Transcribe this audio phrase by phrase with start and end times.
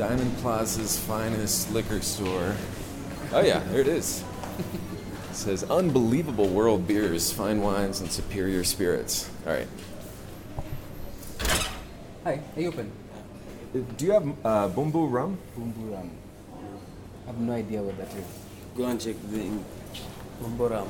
[0.00, 2.56] Diamond Plaza's finest liquor store.
[3.34, 4.24] Oh, yeah, there it is.
[5.28, 9.28] It says unbelievable world beers, fine wines, and superior spirits.
[9.46, 9.68] All right.
[12.24, 12.90] Hi, are you open?
[13.74, 15.36] Do you have uh, Bumbu rum?
[15.54, 16.10] Bumbu rum.
[17.24, 18.24] I have no idea what that is.
[18.74, 19.50] Go and check the
[20.42, 20.88] Bumbu rum.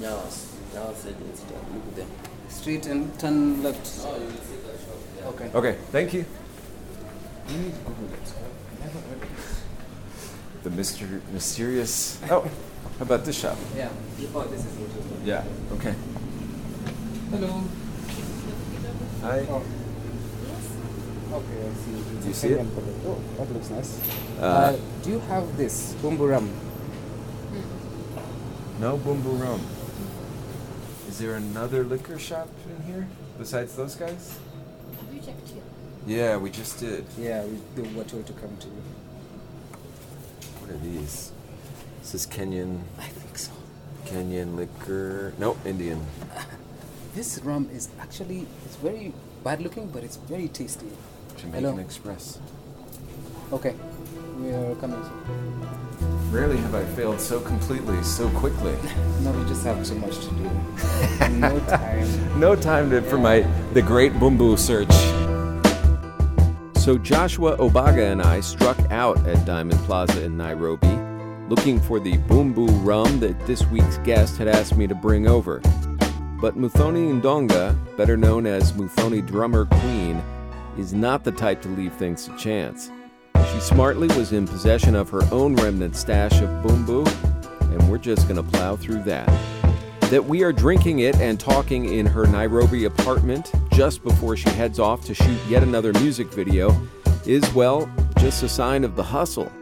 [0.00, 0.54] Nyawas.
[0.72, 1.44] Nyawas Agency.
[1.74, 2.10] Look at them.
[2.48, 4.06] Street and turn left.
[4.06, 5.34] Oh, you will see that shop.
[5.34, 5.50] Okay.
[5.54, 6.24] Okay, thank you.
[7.48, 8.32] You need to Google it.
[8.80, 10.64] I never heard of it.
[10.64, 11.20] The Mr.
[11.32, 12.20] Mysterious.
[12.30, 12.42] Oh,
[12.98, 13.56] how about this shop?
[13.76, 13.88] Yeah.
[14.34, 14.90] Oh, this is it.
[15.24, 15.44] Yeah.
[15.72, 15.94] Okay.
[17.30, 17.62] Hello.
[19.22, 19.46] Hi.
[19.50, 19.62] Oh.
[21.30, 21.92] Okay, I see.
[21.92, 22.58] It's Do a you see it?
[22.58, 22.98] Kenyan product.
[23.06, 24.00] Oh, that looks nice.
[24.40, 26.48] Uh, Uh, do you have this Bumbu rum?
[28.80, 29.60] No Bumbu rum.
[31.08, 33.08] Is there another liquor shop in here
[33.38, 34.38] besides those guys?
[35.00, 35.62] Have you checked here?
[36.08, 37.04] Yeah, we just did.
[37.18, 38.66] Yeah, we they were told to come to.
[38.66, 38.82] you.
[40.60, 41.32] What are these?
[42.00, 43.52] This is Kenyan, I think so.
[44.06, 45.34] Kenyan liquor.
[45.38, 46.00] Nope, Indian.
[47.14, 49.12] This rum is actually it's very
[49.44, 50.86] bad looking, but it's very tasty.
[51.36, 51.78] Jamaican Hello.
[51.78, 52.38] Express.
[53.52, 53.74] Okay,
[54.40, 55.02] we are coming.
[55.02, 56.30] soon.
[56.32, 58.76] Rarely have I failed so completely, so quickly.
[59.22, 60.48] No, we just have so much to do.
[61.36, 62.40] no time.
[62.40, 63.40] No time to, for my
[63.74, 65.27] the great Bumbu search.
[66.88, 70.88] So Joshua Obaga and I struck out at Diamond Plaza in Nairobi,
[71.50, 75.58] looking for the Bumbu rum that this week's guest had asked me to bring over.
[76.40, 80.22] But Muthoni Ndonga, better known as Muthoni Drummer Queen,
[80.78, 82.90] is not the type to leave things to chance.
[83.52, 87.06] She smartly was in possession of her own remnant stash of Bumbu,
[87.70, 89.28] and we're just gonna plow through that
[90.10, 94.78] that we are drinking it and talking in her Nairobi apartment just before she heads
[94.78, 96.74] off to shoot yet another music video
[97.26, 99.52] is, well, just a sign of the hustle.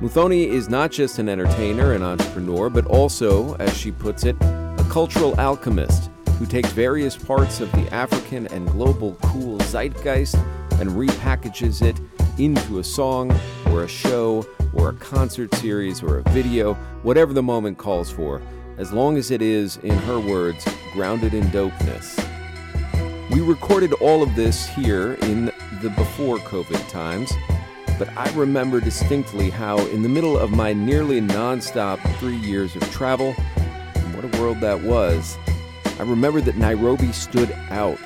[0.00, 4.86] Muthoni is not just an entertainer and entrepreneur, but also, as she puts it, a
[4.88, 10.34] cultural alchemist who takes various parts of the African and global cool zeitgeist
[10.80, 12.00] and repackages it
[12.38, 13.30] into a song
[13.66, 16.72] or a show or a concert series or a video,
[17.02, 18.40] whatever the moment calls for,
[18.78, 22.20] as long as it is, in her words, grounded in dopeness.
[23.30, 25.46] We recorded all of this here in
[25.80, 27.32] the before COVID times,
[27.98, 32.82] but I remember distinctly how, in the middle of my nearly nonstop three years of
[32.90, 33.34] travel,
[33.94, 35.38] and what a world that was,
[35.98, 37.98] I remember that Nairobi stood out.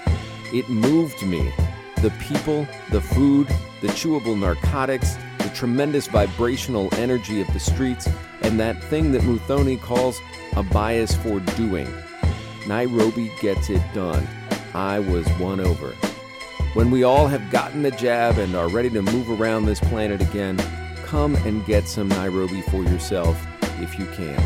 [0.53, 1.53] It moved me.
[2.03, 3.49] The people, the food,
[3.81, 8.09] the chewable narcotics, the tremendous vibrational energy of the streets,
[8.43, 10.21] and that thing that Muthoni calls
[10.59, 11.89] a bias for doing.
[12.67, 14.27] Nairobi gets it done.
[14.75, 15.91] I was won over.
[16.75, 20.21] When we all have gotten the jab and are ready to move around this planet
[20.21, 20.59] again,
[21.05, 23.41] come and get some Nairobi for yourself
[23.81, 24.43] if you can.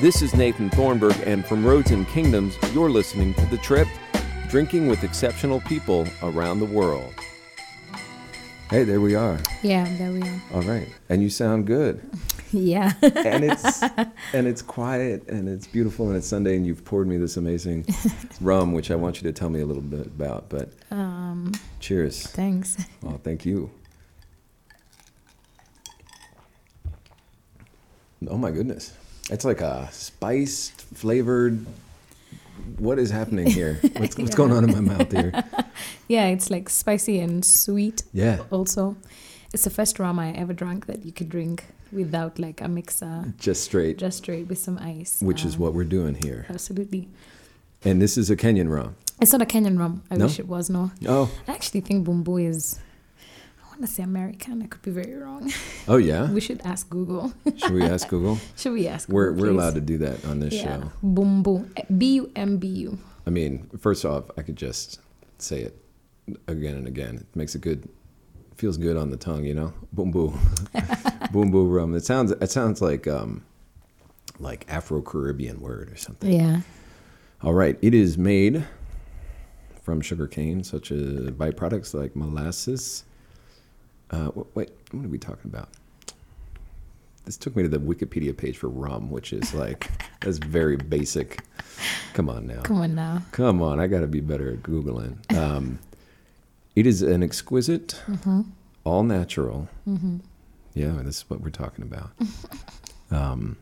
[0.00, 3.88] This is Nathan Thornburgh, and from Roads and Kingdoms, you're listening to The Trip,
[4.48, 7.12] drinking with exceptional people around the world.
[8.70, 9.40] Hey, there we are.
[9.62, 10.42] Yeah, there we are.
[10.54, 10.88] All right.
[11.08, 12.00] And you sound good.
[12.52, 12.92] Yeah.
[13.02, 13.82] and it's
[14.32, 17.86] and it's quiet and it's beautiful and it's Sunday and you've poured me this amazing
[18.40, 20.48] rum, which I want you to tell me a little bit about.
[20.48, 22.26] But um, cheers.
[22.28, 22.76] thanks.
[23.04, 23.70] Oh, thank you.
[28.28, 28.92] Oh my goodness,
[29.30, 31.66] it's like a spiced, flavored.
[32.78, 33.80] What is happening here?
[33.96, 35.32] What's, what's going on in my mouth here?
[36.06, 38.04] Yeah, it's like spicy and sweet.
[38.12, 38.96] Yeah, Also,
[39.52, 43.32] it's the first rum I ever drank that you could drink without like a mixer,
[43.38, 45.20] just straight, just straight with some ice.
[45.20, 46.46] which is Um, what we're doing here.
[46.48, 47.08] Absolutely.
[47.84, 48.94] And this is a Kenyan rum.
[49.20, 50.02] It's not a Kenyan rum.
[50.10, 50.26] I No?
[50.26, 50.70] wish it was.
[50.70, 52.78] No, Oh, I actually think Bumbu is.
[53.62, 54.62] I want to say American.
[54.62, 55.50] I could be very wrong.
[55.88, 56.30] oh yeah.
[56.36, 57.32] We should ask Google.
[57.56, 58.38] Should we ask Google?
[58.56, 59.08] should we ask?
[59.08, 59.56] We're Google, we're please?
[59.58, 60.90] allowed to do that on this Yeah, show.
[61.04, 61.66] Bumbu.
[61.98, 62.98] B U M B U.
[63.26, 65.00] I mean, first off, I could just
[65.38, 65.76] say it
[66.46, 67.16] again and again.
[67.16, 67.88] It makes it good.
[68.56, 69.72] Feels good on the tongue, you know.
[69.92, 70.12] Boom
[71.32, 71.94] boom, boom rum.
[71.94, 72.30] It sounds.
[72.30, 73.42] It sounds like um,
[74.38, 76.32] like Afro Caribbean word or something.
[76.32, 76.60] Yeah.
[77.42, 78.64] All right, it is made
[79.82, 81.00] from sugarcane, such as
[81.30, 83.04] byproducts like molasses.
[84.10, 85.70] Uh, wait, what are we talking about?
[87.24, 89.90] This took me to the Wikipedia page for rum, which is like
[90.20, 91.40] that's very basic.
[92.14, 92.62] Come on now.
[92.62, 93.22] Come on now.
[93.32, 95.16] Come on, I got to be better at Googling.
[95.36, 95.78] Um,
[96.76, 98.00] it is an exquisite,
[98.84, 99.68] all natural.
[100.74, 102.10] Yeah, this is what we're talking about.
[103.10, 103.56] um,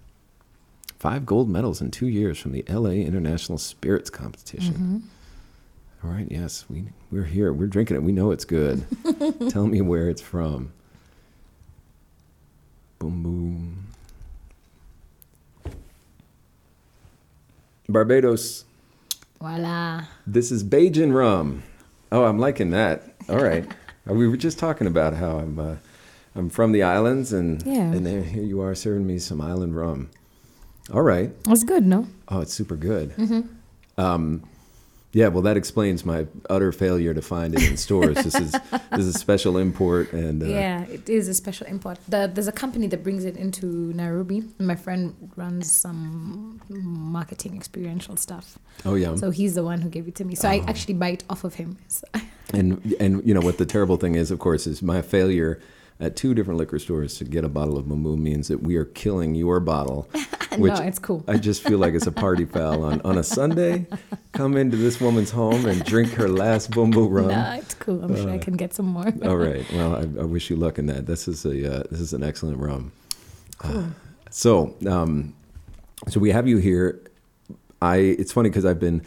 [0.98, 5.08] five gold medals in two years from the LA International Spirits Competition.
[6.02, 6.26] All right.
[6.30, 7.52] Yes, we we're here.
[7.52, 8.02] We're drinking it.
[8.02, 8.86] We know it's good.
[9.50, 10.72] Tell me where it's from.
[12.98, 13.86] Boom boom.
[17.88, 18.64] Barbados.
[19.40, 20.04] Voila.
[20.26, 21.62] This is Bajan rum.
[22.12, 23.14] Oh, I'm liking that.
[23.28, 23.66] All right.
[24.08, 25.74] Uh, we were just talking about how I'm uh,
[26.34, 27.92] I'm from the islands, and Yeah.
[27.92, 30.10] and there here you are serving me some island rum.
[30.92, 31.30] All right.
[31.48, 32.06] It's good, no?
[32.28, 33.14] Oh, it's super good.
[33.98, 34.42] Um,
[35.12, 38.14] yeah, well, that explains my utter failure to find it in stores.
[38.22, 38.52] this is
[38.92, 41.98] this is a special import, and uh, yeah, it is a special import.
[42.08, 44.44] The, there's a company that brings it into Nairobi.
[44.60, 48.56] My friend runs some marketing experiential stuff.
[48.84, 50.36] oh yeah, So he's the one who gave it to me.
[50.36, 51.78] So I actually buy it off of him.
[51.88, 52.04] So,
[52.54, 55.58] and and you know what the terrible thing is, of course, is my failure
[56.00, 58.86] at two different liquor stores to get a bottle of Mumu means that we are
[58.86, 60.08] killing your bottle.
[60.56, 61.22] Which no, it's cool.
[61.28, 63.86] I just feel like it's a party foul on, on a Sunday.
[64.32, 67.28] Come into this woman's home and drink her last Bumbu rum.
[67.28, 68.02] No, it's cool.
[68.02, 69.12] I'm sure I can get some more.
[69.24, 69.64] All right.
[69.72, 71.06] Well, I, I wish you luck in that.
[71.06, 72.90] This is a uh, this is an excellent rum.
[73.62, 73.90] Uh,
[74.30, 75.34] so, um,
[76.08, 77.00] so we have you here.
[77.80, 77.96] I.
[77.98, 79.02] It's funny because I've been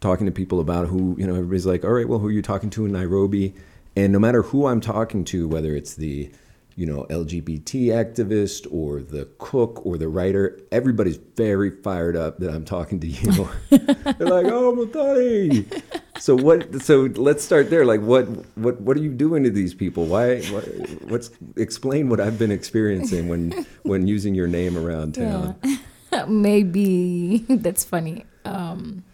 [0.00, 1.34] talking to people about who you know.
[1.34, 3.54] Everybody's like, "All right, well, who are you talking to in Nairobi?"
[3.96, 6.30] And no matter who I'm talking to, whether it's the
[6.76, 12.54] you know LGBT activist or the cook or the writer, everybody's very fired up that
[12.54, 13.48] I'm talking to you.
[13.70, 15.82] They're like, "Oh, Muthoni."
[16.18, 16.82] So what?
[16.82, 17.84] So let's start there.
[17.84, 18.24] Like, what?
[18.56, 18.80] What?
[18.80, 20.06] What are you doing to these people?
[20.06, 20.42] Why?
[20.42, 20.64] What,
[21.08, 21.30] what's?
[21.56, 25.56] Explain what I've been experiencing when when using your name around town.
[25.64, 25.76] Yeah.
[26.28, 28.24] maybe that's funny.
[28.44, 29.04] Um,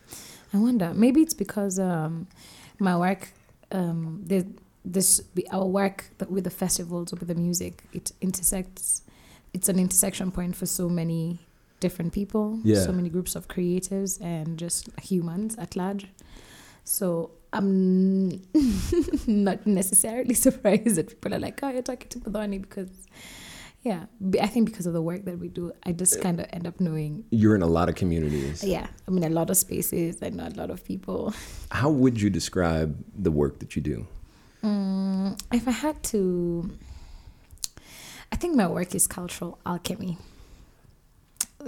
[0.52, 0.92] I wonder.
[0.94, 2.26] Maybe it's because um,
[2.78, 3.28] my work,
[3.70, 4.46] um, the,
[4.84, 5.20] this
[5.52, 9.02] our work with the festivals with the music, it intersects.
[9.54, 11.40] It's an intersection point for so many
[11.80, 12.80] different people, Yeah.
[12.84, 16.06] so many groups of creatives and just humans at large.
[16.84, 18.40] So I'm
[19.26, 22.90] not necessarily surprised that people are like, "Oh, you're talking to Muthoni," because
[23.82, 24.06] yeah,
[24.40, 26.80] i think because of the work that we do, I just kind of end up
[26.80, 27.24] knowing.
[27.30, 28.62] You're in a lot of communities.
[28.62, 30.22] Yeah, I mean, a lot of spaces.
[30.22, 31.34] I know a lot of people.
[31.70, 34.06] How would you describe the work that you do?
[34.62, 36.70] Mm, if I had to,
[38.30, 40.18] I think my work is cultural alchemy.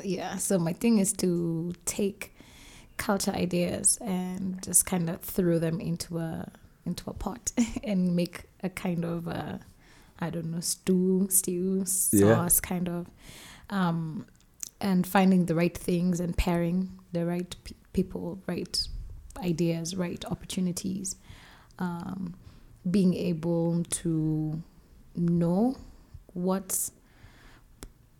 [0.03, 2.35] Yeah, so my thing is to take
[2.97, 6.49] culture ideas and just kind of throw them into a
[6.87, 7.51] into a pot
[7.85, 9.59] and make a kind of a,
[10.21, 11.81] I don't know stew, stew
[12.13, 12.35] Yeah.
[12.37, 13.07] sauce kind of,
[13.71, 14.27] um,
[14.83, 18.87] and finding the right things and pairing the right pe- people, right
[19.39, 21.17] ideas, right opportunities,
[21.79, 22.35] um,
[22.91, 24.63] being able to
[25.17, 25.77] know
[26.33, 26.93] what's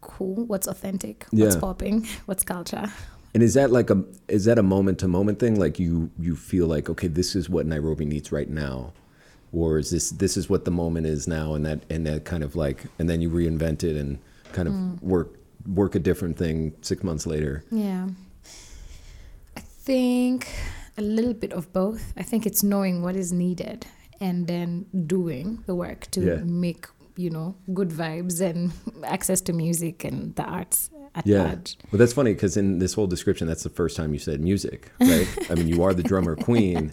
[0.01, 2.93] cool, what's authentic, what's popping, what's culture.
[3.35, 5.59] And is that like a is that a moment to moment thing?
[5.59, 8.93] Like you you feel like okay, this is what Nairobi needs right now,
[9.53, 12.45] or is this this is what the moment is now, and that and that kind
[12.45, 14.19] of like and then you reinvent it and
[14.53, 15.03] kind of mm.
[15.03, 17.65] work work a different thing six months later.
[17.71, 18.09] Yeah.
[19.57, 20.49] I think
[20.97, 22.13] a little bit of both.
[22.17, 23.87] I think it's knowing what is needed
[24.21, 26.37] and then doing the work to Yeah.
[26.45, 28.73] make, you know, good vibes and
[29.05, 31.45] access to music and the arts at Yeah.
[31.45, 31.77] large.
[31.93, 34.91] Well, that's funny because in this whole description, that's the first time you said music,
[35.01, 35.29] right?
[35.51, 36.93] I mean, you are the drummer queen,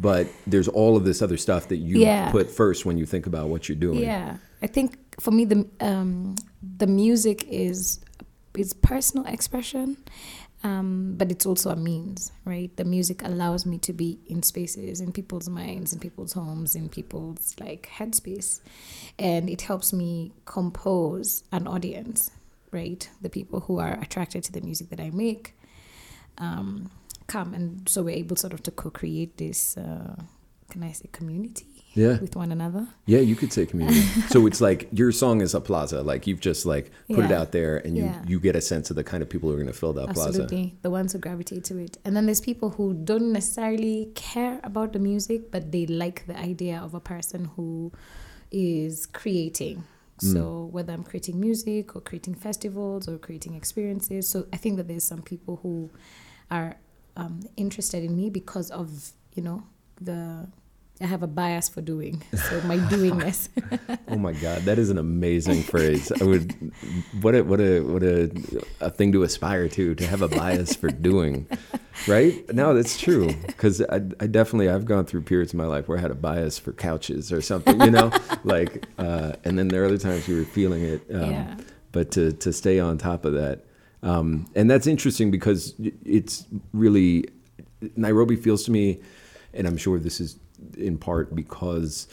[0.00, 2.30] but there's all of this other stuff that you Yeah.
[2.30, 4.00] put first when you think about what you're doing.
[4.00, 6.36] Yeah, I think for me the um,
[6.78, 8.00] the music is
[8.56, 9.96] is personal expression,
[10.62, 12.74] um, but it's also a means, right?
[12.76, 16.88] The music allows me to be in spaces, in people's minds, in people's homes, in
[16.88, 18.60] people's like headspace,
[19.18, 22.30] and it helps me compose an audience,
[22.72, 23.08] right?
[23.22, 25.54] The people who are attracted to the music that I make.
[26.38, 26.90] Um,
[27.26, 30.14] come and so we're able sort of to co-create this uh,
[30.70, 32.20] can i say community Yeah.
[32.20, 34.02] with one another Yeah, you could say community.
[34.28, 36.02] so it's like your song is a plaza.
[36.02, 38.22] Like you've just like put it out there, and you Yeah.
[38.30, 40.08] you get a sense of the kind of people who are going to fill that
[40.14, 40.42] plaza.
[40.42, 40.66] Absolutely.
[40.82, 41.96] The ones who gravitate to it.
[42.04, 46.38] And then there's people who don't necessarily care about the music, but they like the
[46.38, 47.92] idea of a person who
[48.50, 49.84] is creating.
[50.22, 50.32] Mm.
[50.32, 54.28] So whether I'm creating music or creating festivals or creating experiences.
[54.28, 55.90] So I think that there's some people who
[56.50, 56.76] are
[57.16, 59.62] um, interested in me because of, you know,
[60.00, 60.48] the
[61.00, 62.22] I have a bias for doing.
[62.48, 63.48] So my doingness.
[64.08, 66.12] Oh my God, that is an amazing phrase.
[66.12, 66.54] I would
[67.20, 68.30] what a what a what a
[68.80, 71.46] a thing to aspire to to have a bias for doing,
[72.06, 72.32] right?
[72.54, 75.98] No, that's true because I, I definitely I've gone through periods in my life where
[75.98, 78.12] I had a bias for couches or something, you know,
[78.44, 81.02] like uh, and then there are other times you were feeling it.
[81.12, 81.56] Um, Yeah.
[81.92, 83.64] But to to stay on top of that,
[84.04, 85.74] um, and that's interesting because
[86.04, 87.24] it's really
[87.96, 89.00] Nairobi feels to me
[89.52, 90.36] and I'm sure this is
[90.76, 92.08] in part because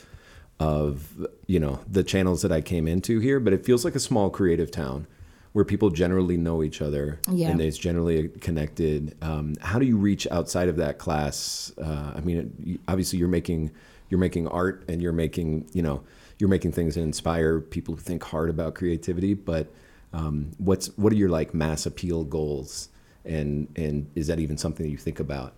[0.60, 3.40] of you know the channels that I came into here.
[3.40, 5.08] But it feels like a small creative town
[5.54, 7.50] where people generally know each other Yeah.
[7.50, 9.16] and it's generally connected.
[9.22, 11.72] Um, how do you reach outside of that class?
[11.80, 13.72] Uh, I mean, obviously you're making
[14.10, 16.04] you're making art and you're making you know
[16.40, 19.34] you're making things that inspire people who think hard about creativity.
[19.34, 19.72] But
[20.12, 22.90] um, what's what are your like mass appeal goals?
[23.26, 25.54] And and is that even something that you think about?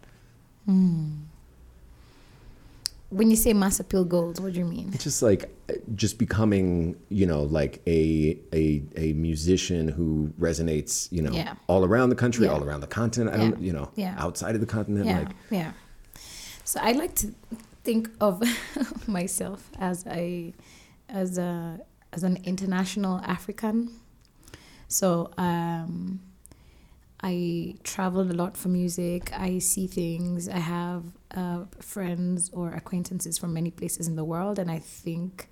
[3.17, 4.91] When you say mass appeal goals, what do you mean?
[5.07, 5.43] just like
[5.95, 10.07] just becoming you know like a a a musician who
[10.39, 11.53] resonates you know Yeah.
[11.67, 12.53] all around the country Yeah.
[12.53, 14.15] all around the continent i don't you know Yeah.
[14.25, 15.71] outside of the continent yeah, like yeah.
[16.71, 17.27] So I like to
[17.87, 18.33] think of
[19.19, 20.53] myself as a
[21.21, 21.79] as a
[22.15, 23.77] as an international African.
[24.87, 25.07] So
[25.37, 26.19] um,
[27.21, 29.31] I travel a lot for music.
[29.33, 30.49] I see things.
[30.49, 31.03] I have
[31.35, 35.49] uh, friends or acquaintances from many places in the world, and I think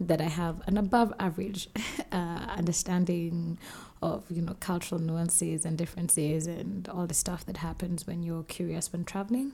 [0.00, 1.68] that I have an above average
[2.12, 3.58] uh, understanding
[4.00, 8.44] of you know cultural nuances and differences and all the stuff that happens when you're
[8.44, 9.52] curious when traveling.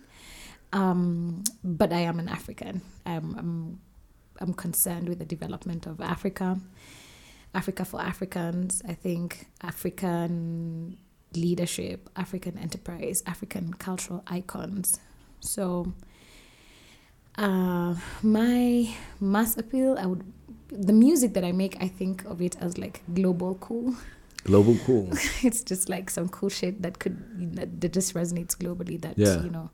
[0.73, 2.83] Um, but I am an African.
[3.05, 3.81] I'm, I'm
[4.41, 6.61] I'm concerned with the development of Africa,
[7.55, 8.83] Africa for Africans.
[8.89, 10.99] I think African
[11.35, 14.99] leadership, African enterprise, African cultural icons.
[15.41, 15.93] So,
[17.37, 18.89] uh, my
[19.21, 20.25] mass appeal, I would,
[20.71, 23.95] the music that I make, I think of it as like global cool.
[24.45, 25.09] global cool
[25.43, 27.17] it's just like some cool shit that could
[27.57, 29.01] that, just resonates globally.
[29.01, 29.43] That Yeah.
[29.43, 29.71] you know,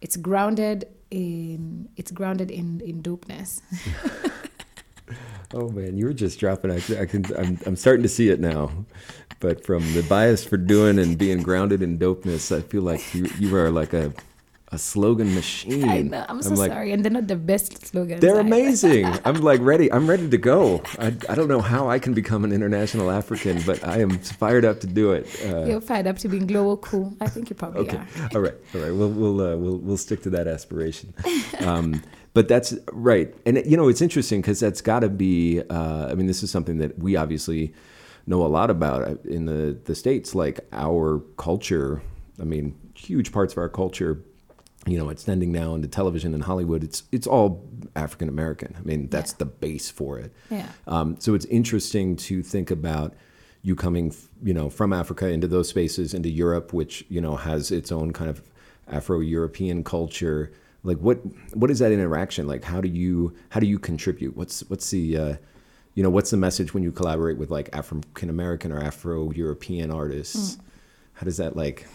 [0.00, 3.60] it's grounded in it's grounded in in dopeness.
[5.54, 8.40] oh man you were just dropping i, I can I'm, I'm starting to see it
[8.40, 8.70] now
[9.40, 13.26] but from the bias for doing and being grounded in dopeness i feel like you
[13.38, 14.12] you are like a
[14.72, 16.24] a slogan machine I know.
[16.28, 18.20] I'm so like, sorry, and they're not the best slogans.
[18.20, 19.06] They're amazing.
[19.24, 19.92] I'm like ready.
[19.92, 20.82] I'm ready to go.
[20.98, 24.64] I, I don't know how I can become an international African, but I am fired
[24.64, 25.24] up to do it.
[25.44, 27.16] Uh, You're fired up to being global cool.
[27.20, 27.98] I think you probably okay.
[27.98, 28.28] are.
[28.34, 28.54] All right.
[28.74, 28.92] All right.
[28.92, 31.14] We'll we'll uh, we'll we'll stick to that aspiration.
[31.60, 32.02] Um,
[32.36, 33.34] but that's right.
[33.46, 35.62] And you know, it's interesting because that's got to be.
[35.70, 37.72] Uh, I mean, this is something that we obviously
[38.26, 40.34] know a lot about in the the states.
[40.34, 42.02] Like our culture.
[42.38, 44.22] I mean, huge parts of our culture
[44.86, 47.64] you know, extending now into television and Hollywood, it's it's all
[47.96, 48.76] African American.
[48.78, 49.38] I mean, that's Yeah.
[49.38, 50.30] the base for it.
[50.50, 50.68] Yeah.
[50.86, 53.14] Um, so it's interesting to think about
[53.62, 54.14] you coming,
[54.44, 58.12] you know, from Africa into those spaces, into Europe, which you know has its own
[58.12, 58.42] kind of
[58.88, 60.52] Afro-European culture.
[60.86, 61.18] Like, what
[61.54, 62.62] what is that interaction like?
[62.62, 64.36] How do you how do you contribute?
[64.36, 65.34] What's what's the uh,
[65.94, 70.58] you know what's the message when you collaborate with like African American or Afro-European artists?
[71.14, 71.88] How does that like?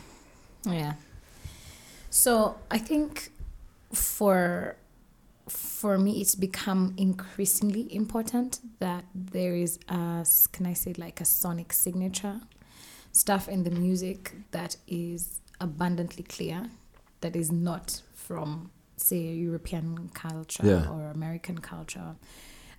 [0.66, 0.94] Yeah.
[2.10, 3.32] So I think
[3.94, 4.76] for
[5.48, 11.26] for me it's become increasingly important that there is a can I say like a
[11.26, 12.42] sonic signature
[13.14, 16.70] stuff in the music that is abundantly clear
[17.22, 19.18] that is not from say
[19.48, 20.90] European culture Yeah.
[20.90, 22.16] or American culture.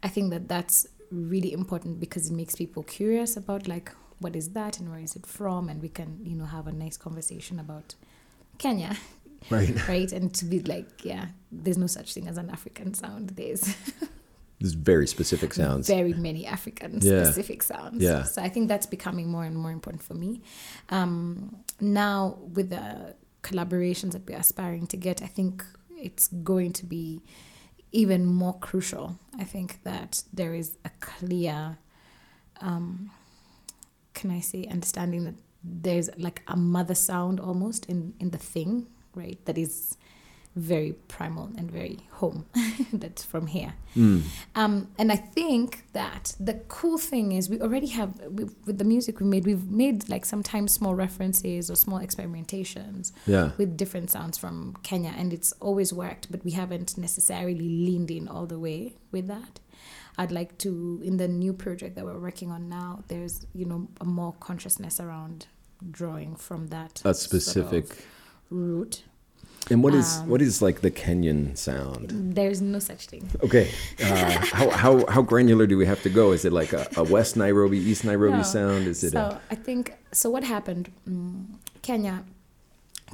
[0.02, 4.50] I think that that's really important because it makes people curious about like what is
[4.50, 7.58] that and where is it from and we can you know have a nice conversation
[7.58, 7.94] about
[8.58, 8.96] Kenya
[9.50, 9.88] Right.
[9.88, 13.74] right and to be like yeah there's no such thing as an African sound there's
[14.60, 15.88] There's very specific sounds.
[15.88, 17.24] very many African Yeah.
[17.24, 18.00] specific sounds.
[18.00, 18.22] Yeah.
[18.22, 20.40] So I think that's becoming more and more important for me.
[20.88, 25.64] Um, now with the collaborations that we're aspiring to get, I think
[26.02, 27.22] it's going to be
[27.92, 29.18] even more crucial.
[29.38, 31.78] I think that there is a clear,
[32.60, 33.10] um,
[34.14, 38.86] can I say, understanding that there's like a mother sound almost in in the thing,
[39.14, 39.38] right?
[39.44, 39.96] That is
[40.54, 42.44] very primal and very home.
[42.92, 43.72] That's from here.
[43.96, 44.22] Mm.
[44.54, 48.84] Um, and I think that the cool thing is we already have we, with the
[48.84, 49.46] music we made.
[49.46, 53.52] We've made like sometimes small references or small experimentations Yeah.
[53.56, 56.30] with different sounds from Kenya, and it's always worked.
[56.30, 59.60] But we haven't necessarily leaned in all the way with that.
[60.18, 63.04] I'd like to in the new project that we're working on now.
[63.08, 65.46] There's you know a more consciousness around
[65.90, 68.04] drawing from that A sort of specific.
[68.50, 69.04] root.
[69.70, 72.10] And what is um, what is like the Kenyan sound?
[72.34, 73.28] There's no such thing.
[73.42, 73.70] Okay,
[74.02, 76.32] uh, how how how granular do we have to go?
[76.32, 78.42] Is it like a, a West Nairobi, East Nairobi No.
[78.42, 78.86] sound?
[78.86, 79.12] Is it?
[79.12, 80.30] so a, I think so.
[80.30, 80.90] What happened?
[81.06, 82.24] Um, Kenya,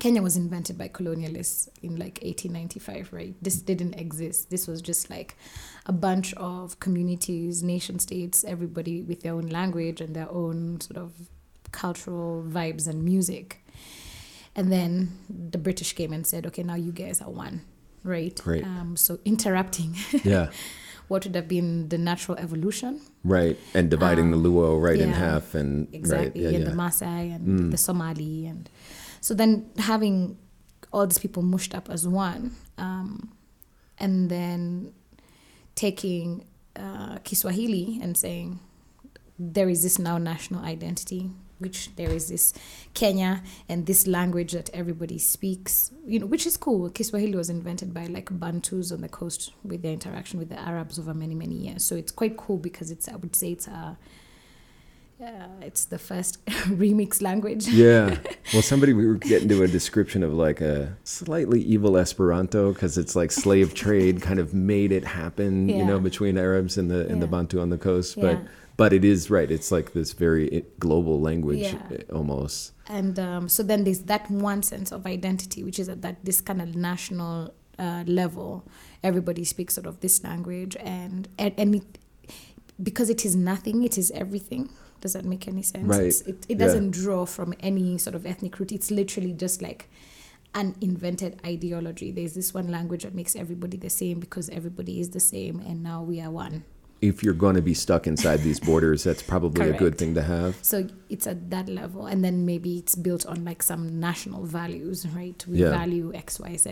[0.00, 3.34] Kenya was invented by colonialists in like 1895, right?
[3.42, 4.50] This didn't exist.
[4.50, 5.36] This was just like
[5.86, 10.98] a bunch of communities, nation states, everybody with their own language and their own sort
[10.98, 11.12] of
[11.72, 13.64] cultural vibes and music.
[14.58, 14.92] And then
[15.52, 17.56] the British came and said, okay, now you guys are one,
[18.02, 18.34] right?
[18.42, 18.64] Great.
[18.64, 20.46] Um, so interrupting Yeah.
[21.06, 23.00] what would have been the natural evolution.
[23.22, 23.56] Right.
[23.72, 26.26] And dividing the Luo right in Um, half and Exactly.
[26.26, 26.36] right.
[26.36, 26.70] Yeah, and yeah.
[26.70, 27.70] the Maasai and Mm.
[27.70, 28.46] the Somali.
[28.50, 28.68] And
[29.26, 29.52] so then
[29.90, 30.36] having
[30.92, 32.42] all these people mushed up as one,
[32.78, 33.10] um,
[34.04, 34.92] and then
[35.74, 36.44] taking
[36.76, 38.58] uh, Kiswahili and saying
[39.54, 42.52] there is this now national identity, which there is this
[42.94, 46.88] Kenya and this language that everybody speaks, you know, which is cool.
[46.90, 50.98] Kiswahili was invented by like Bantus on the coast with their interaction with the Arabs
[50.98, 51.84] over many, many years.
[51.84, 53.96] So it's quite cool because it's, I would say it's a,
[55.22, 57.68] uh, it's the first remix language.
[57.68, 58.18] Yeah.
[58.54, 62.96] Well, somebody we were getting to a description of like a slightly evil Esperanto because
[62.96, 67.06] it's like slave trade kind of made it happen, you know, between Arabs and the
[67.08, 68.16] and the Bantu on the coast.
[68.16, 68.22] Yeah.
[68.22, 68.38] but
[68.92, 69.50] it is right.
[69.50, 71.82] It's like this very global language Yeah.
[71.90, 72.72] eh, almost.
[72.88, 76.40] and um, so then there's that one sense of identity which is at that this
[76.40, 78.64] kind of national uh, level
[79.04, 81.98] everybody speaks sort of this language and and, and it,
[82.82, 84.70] because it is nothing it is everything
[85.02, 86.00] does that make any sense Right.
[86.12, 89.88] It's- it, it doesn't draw from any sort of ethnic root it's literally just like
[90.54, 95.10] an invented ideology there's this one language that makes everybody the same because everybody is
[95.10, 96.64] the same and now we are one
[97.00, 100.22] If you're going to be stuck inside these borders, that's probably a good thing to
[100.22, 100.56] have.
[100.62, 105.06] So it's at that level, and then maybe it's built on like some national values,
[105.14, 105.44] right?
[105.46, 105.70] We Yeah.
[105.70, 106.70] value X, Y, Z.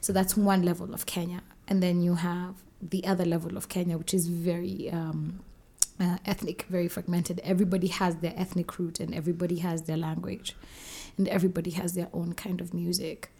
[0.00, 3.98] So that's one level of Kenya, and then you have the other level of Kenya,
[3.98, 5.40] which is very um,
[5.98, 7.40] uh, ethnic, very fragmented.
[7.42, 10.54] Everybody has their ethnic root, and everybody has their language,
[11.18, 13.30] and everybody has their own kind of music.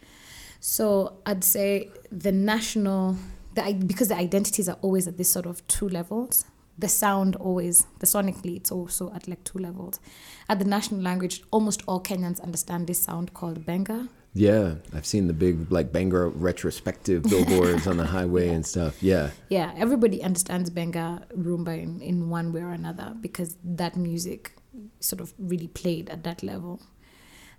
[0.59, 3.17] So I'd say the national,
[3.57, 6.45] the because the identities are always at this sort of two levels.
[6.79, 9.99] The sound always, the sonically, it's also at like two levels.
[10.47, 14.11] At the national language, almost all Kenyans understand this sound called benga.
[14.35, 19.03] Yeah, I've seen the big like benga retrospective billboards on the highway and stuff.
[19.03, 24.53] Yeah, Yeah, everybody understands benga rumba in, in one way or another because that music
[25.01, 26.83] sort of really played at that level.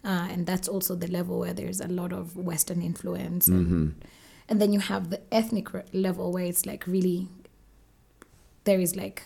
[0.04, 3.48] Uh, and that's also the level where there's a lot of Western influence.
[3.48, 4.06] And,
[4.50, 7.28] and then you have the ethnic level where it's like really,
[8.64, 9.24] there is like,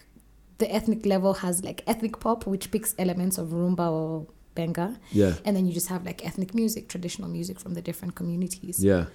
[0.58, 4.98] the ethnic level has like ethnic pop, which picks elements of rumba or benga.
[5.12, 8.84] yeah, And then you just have like ethnic music, traditional music from the different communities.
[8.84, 9.06] yeah.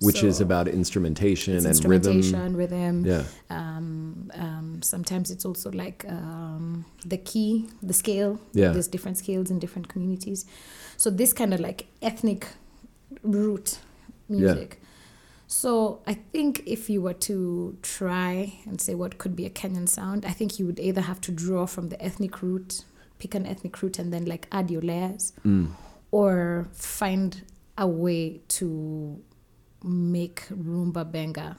[0.00, 1.70] Which is about instrumentation and rhythm.
[1.70, 3.06] instrumentation, rhythm.
[3.06, 8.38] Yeah, Um, um, sometimes it's also like um, the key, the scale.
[8.52, 8.72] Yeah.
[8.72, 10.46] There's different scales in different communities.
[10.96, 12.48] So this kind of like ethnic
[13.22, 13.78] root
[14.28, 14.80] music.
[15.60, 19.88] So I think if you were to try and say what could be a Kenyan
[19.88, 22.84] sound, I think you would either have to draw from the ethnic root,
[23.20, 25.68] pick an ethnic root, and then like add your layers, Mm.
[26.10, 27.42] or find
[27.78, 29.22] a way to
[29.84, 31.56] make rumba benga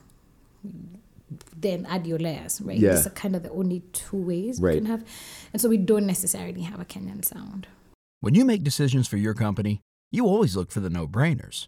[1.66, 2.94] then add your layers right Yeah.
[2.96, 4.76] these are kind of the only two ways Right.
[4.76, 5.04] we can have
[5.54, 7.68] and so we don't necessarily have a kenyan sound
[8.22, 9.82] When you make decisions for your company,
[10.12, 11.68] you always look for the no brainers.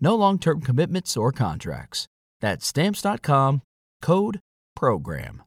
[0.00, 2.06] No long term commitments or contracts.
[2.40, 3.62] That's Stamps.com,
[4.00, 4.40] code
[4.74, 5.42] PROGRAM.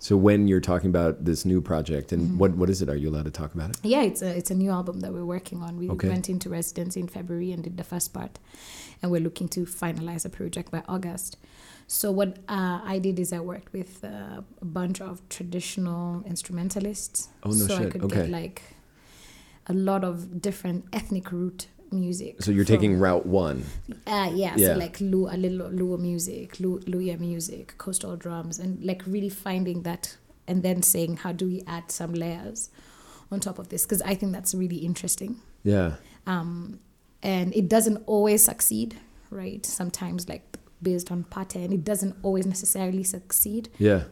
[0.00, 2.38] So when you're talking about this new project, and Mm-hmm.
[2.38, 2.88] what what is it?
[2.88, 3.76] Are you allowed to talk about it?
[3.84, 6.08] yeah it's a it's a new album that we're working on we Okay.
[6.08, 8.38] went into residency in february and did the first part
[9.00, 11.36] and we're looking to finalize the project by august
[11.86, 17.28] so what uh, i did is i worked with uh, a bunch of traditional instrumentalists
[17.44, 18.22] Oh, no so i could Okay.
[18.22, 18.62] get like
[19.68, 23.64] a lot of different ethnic root music So you're from- taking Route One.
[24.06, 24.74] Uh, yeah, Yeah.
[24.74, 29.28] so like Lu, a little Luo music, Lu, Luhya music, coastal drums, and like really
[29.28, 30.16] finding that
[30.48, 32.70] and then saying, how do we add some layers
[33.30, 33.82] on top of this?
[33.84, 35.36] Because I think that's really interesting.
[35.64, 35.94] Yeah,
[36.26, 36.80] Um,
[37.22, 38.96] and it doesn't always succeed,
[39.30, 39.64] right?
[39.64, 40.42] Sometimes, like
[40.82, 43.68] based on pattern, it doesn't always necessarily succeed.
[43.78, 44.04] yeah,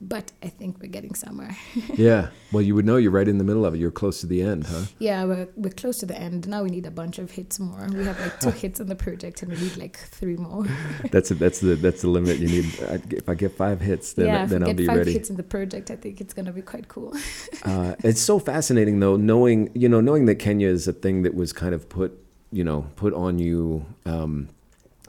[0.00, 1.56] but I think we're getting somewhere.
[1.94, 2.28] yeah.
[2.52, 3.78] Well, you would know you're right in the middle of it.
[3.78, 4.82] You're close to the end, huh?
[4.98, 6.46] yeah, we're we're close to the end.
[6.48, 7.86] Now we need a bunch of hits more.
[7.92, 10.66] We have like two hits on the project, and we need like three more.
[11.10, 12.38] That's a, that's the that's the limit.
[12.38, 12.66] You need.
[12.88, 15.12] I- If I get five hits, then yeah, then I'll get be five ready.
[15.12, 17.14] hits in the project, I think it's gonna be quite cool.
[17.62, 21.34] Uh, it's so fascinating though, knowing you know knowing that Kenya is a thing that
[21.34, 22.12] was kind of put
[22.52, 24.48] you know put on you, um,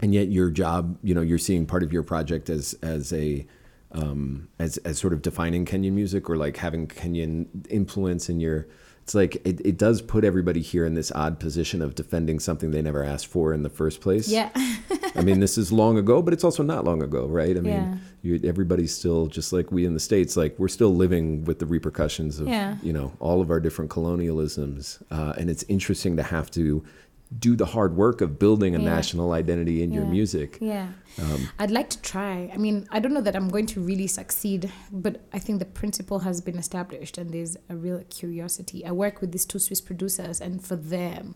[0.02, 3.45] and yet your job, you know, you're seeing part of your project as as a
[3.95, 8.67] um, as as sort of defining Kenyan music or like having Kenyan influence in your.
[9.03, 12.71] It's like it, it does put everybody here in this odd position of defending something
[12.71, 14.27] they never asked for in the first place.
[14.27, 14.49] yeah,
[15.15, 17.55] I mean, this is long ago, but it's also not long ago, right?
[17.55, 17.97] I mean, Yeah.
[18.23, 20.36] you, everybody's still just like we in the states.
[20.36, 22.77] Like we're still living with the repercussions of Yeah.
[22.81, 26.84] you know all of our different colonialisms, uh, and it's interesting to have to
[27.39, 28.85] do the hard work of building a Yeah.
[28.95, 30.57] national identity in your music.
[30.61, 30.89] yeah.
[31.21, 32.51] Um, I'd like to try.
[32.53, 35.65] I mean, I don't know that I'm going to really succeed, but I think the
[35.65, 38.85] principle has been established and there's a real curiosity.
[38.85, 41.35] I work with these two Swiss producers, and for them,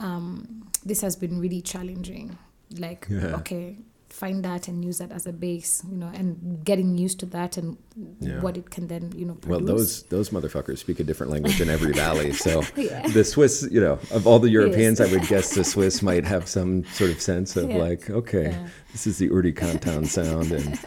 [0.00, 2.38] um, this has been really challenging.
[2.78, 3.36] Like, Yeah.
[3.36, 3.78] okay,
[4.14, 7.56] find that and use that as a base, you know, and getting used to that
[7.58, 7.76] and
[8.20, 8.40] Yeah.
[8.40, 11.68] what it can then, you know, Well, those those motherfuckers speak a different language in
[11.68, 12.32] every valley.
[12.32, 13.08] So Yeah.
[13.08, 15.08] the Swiss, you know, of all the Europeans, Yes.
[15.08, 17.78] I would guess the Swiss might have some sort of sense of Yeah.
[17.86, 18.56] like, okay,
[18.92, 20.78] this is the Urdi Canton sound, and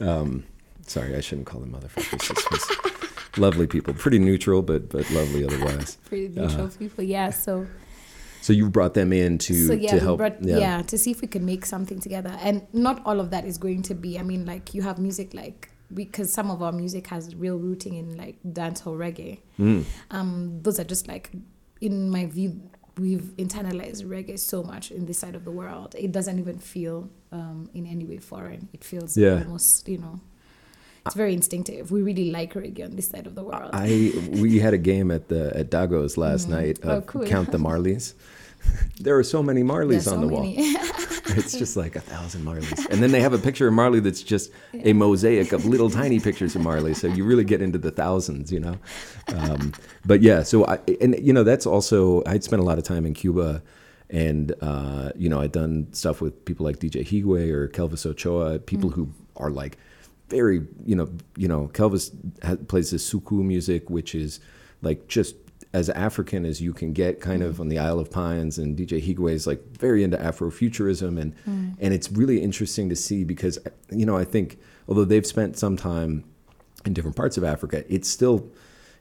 [0.00, 0.44] um,
[0.86, 2.28] sorry, I shouldn't call them motherfuckers.
[2.28, 5.96] The Swiss, lovely people, pretty neutral, but but lovely otherwise.
[6.04, 7.30] Pretty neutral people, yeah.
[7.30, 7.66] So
[8.44, 10.82] So you brought them in to so yeah, to help, brought, yeah.
[10.82, 12.36] to see if we can make something together.
[12.42, 14.18] And not all of that is going to be.
[14.18, 17.94] I mean, like you have music like because some of our music has real rooting
[17.94, 19.38] in like dancehall reggae.
[19.58, 19.84] Mm.
[20.10, 21.30] Um, those are just like,
[21.80, 22.60] in my view,
[22.98, 25.94] we've internalized reggae so much in this side of the world.
[25.98, 28.68] It doesn't even feel um, in any way foreign.
[28.74, 29.38] It feels Yeah.
[29.38, 30.20] almost, you know.
[31.06, 31.90] It's very instinctive.
[31.90, 33.70] We really like reggae on this side of the world.
[33.72, 37.26] I we had a game at the at Dago's last night Oh, cool.
[37.26, 38.14] Count the Marleys.
[39.00, 40.44] there are so many Marleys on so the wall.
[41.36, 42.86] It's just like a thousand Marleys.
[42.90, 46.20] And then they have a picture of Marley that's just a mosaic of little tiny
[46.20, 46.94] pictures of Marley.
[46.94, 48.76] So you really get into the thousands, you know?
[49.28, 49.72] Um,
[50.04, 53.06] but yeah, so I, and you know, that's also, I'd spent a lot of time
[53.06, 53.62] in Cuba
[54.10, 58.58] and, uh, you know, I'd done stuff with people like DJ Jigüe or Kelvis Ochoa,
[58.58, 59.78] people who are like
[60.28, 62.10] very, you know, you know, Kelvis
[62.42, 64.40] ha- plays this suku music, which is
[64.82, 65.36] like just
[65.72, 67.60] as African as you can get, kind of mm.
[67.60, 71.76] on the Isle of Pines, and DJ Jigüe is like very into Afrofuturism, and mm.
[71.80, 73.58] and it's really interesting to see because
[73.90, 74.58] you know I think
[74.88, 76.24] although they've spent some time
[76.84, 78.48] in different parts of Africa, it's still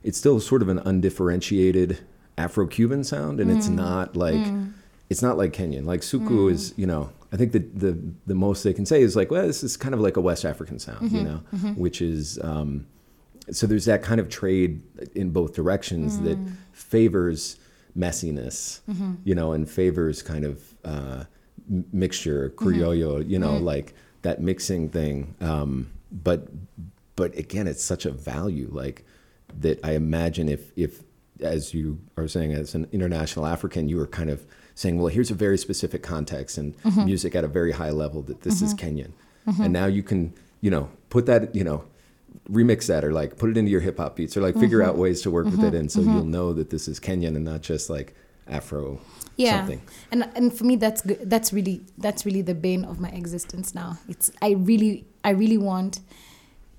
[0.04, 2.00] it's still sort of an undifferentiated
[2.38, 3.76] Afro-Cuban sound, and it's mm.
[3.76, 4.44] not like
[5.10, 5.86] it's not like Kenyan.
[5.86, 9.16] Like suku is, you know, I think that the the most they can say is
[9.16, 11.38] like, well, this is kind of like a West African sound, you know,
[11.76, 12.40] which is.
[12.44, 12.86] Um,
[13.52, 14.82] so there's that kind of trade
[15.16, 16.38] in both directions that
[16.72, 17.58] favors
[17.98, 18.80] messiness,
[19.26, 21.24] you know, and favors kind of uh,
[21.92, 25.36] mixture, criollo, you know, like that mixing thing.
[25.42, 26.48] Um, but
[27.16, 29.04] but again, it's such a value, like
[29.60, 29.80] that.
[29.84, 31.04] I imagine if if
[31.42, 35.32] as you are saying, as an international African, you were kind of saying, well, here's
[35.32, 37.06] a very specific context and mm-hmm.
[37.06, 38.98] music at a very high level that this is mm-hmm.
[38.98, 39.12] Kenyan,
[39.48, 39.64] mm-hmm.
[39.64, 41.86] and now you can, you know, put that, you know
[42.50, 44.98] remix that or like put it into your hip hop beats or like figure out
[44.98, 47.62] ways to work with it and so you'll know that this is Kenyan and not
[47.62, 48.16] just like
[48.48, 49.00] Afro
[49.38, 49.60] yeah.
[49.60, 49.82] something.
[50.12, 53.74] and and for me that's good that's really that's really the bane of my existence
[53.74, 53.98] now.
[54.10, 56.02] It's i really i really want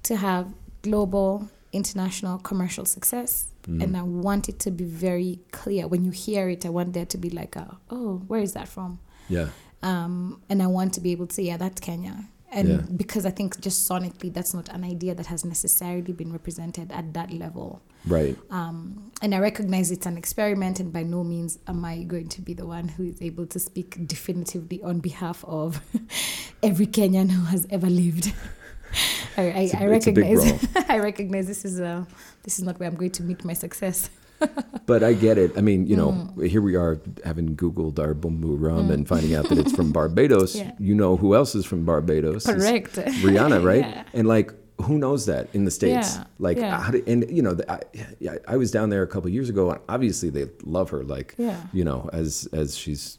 [0.02, 0.52] to have
[0.82, 3.82] global international commercial success Mm.
[3.82, 7.06] and i want it to be very clear when you hear it i want there
[7.06, 8.98] to be like a oh where is that from
[9.28, 9.48] Yeah.
[9.82, 12.14] um, and I want to be able to say, yeah, that's Kenya.
[12.52, 12.80] And Yeah.
[12.96, 17.12] because I think just sonically, that's not an idea that has necessarily been represented at
[17.14, 17.80] that level.
[18.06, 18.36] Right.
[18.50, 22.40] Um, and I recognize it's an experiment, and by no means am I going to
[22.42, 25.80] be the one who is able to speak definitively on behalf of
[26.62, 28.26] every Kenyan who has ever lived.
[29.36, 30.68] I, I, I it's a big recognize.
[30.88, 32.06] I recognize this is a
[32.44, 34.10] this is not where I'm going to meet my success.
[34.86, 35.56] But I get it.
[35.56, 36.46] I mean, you know, Mm.
[36.46, 40.54] here we are having Googled our Bumbu rum and finding out that it's from Barbados.
[40.54, 40.72] Yeah.
[40.78, 42.46] You know who else is from Barbados?
[42.46, 42.92] It's Correct.
[43.24, 43.80] Rihanna, right?
[43.86, 44.04] Yeah.
[44.12, 44.52] And like,
[44.82, 46.16] who knows that in the states?
[46.16, 46.90] Yeah, Like, yeah.
[46.90, 49.80] did, and you know, the, I, I was down there a couple years ago, and
[49.88, 51.34] obviously they love her, like,
[51.72, 53.16] you know, as as she's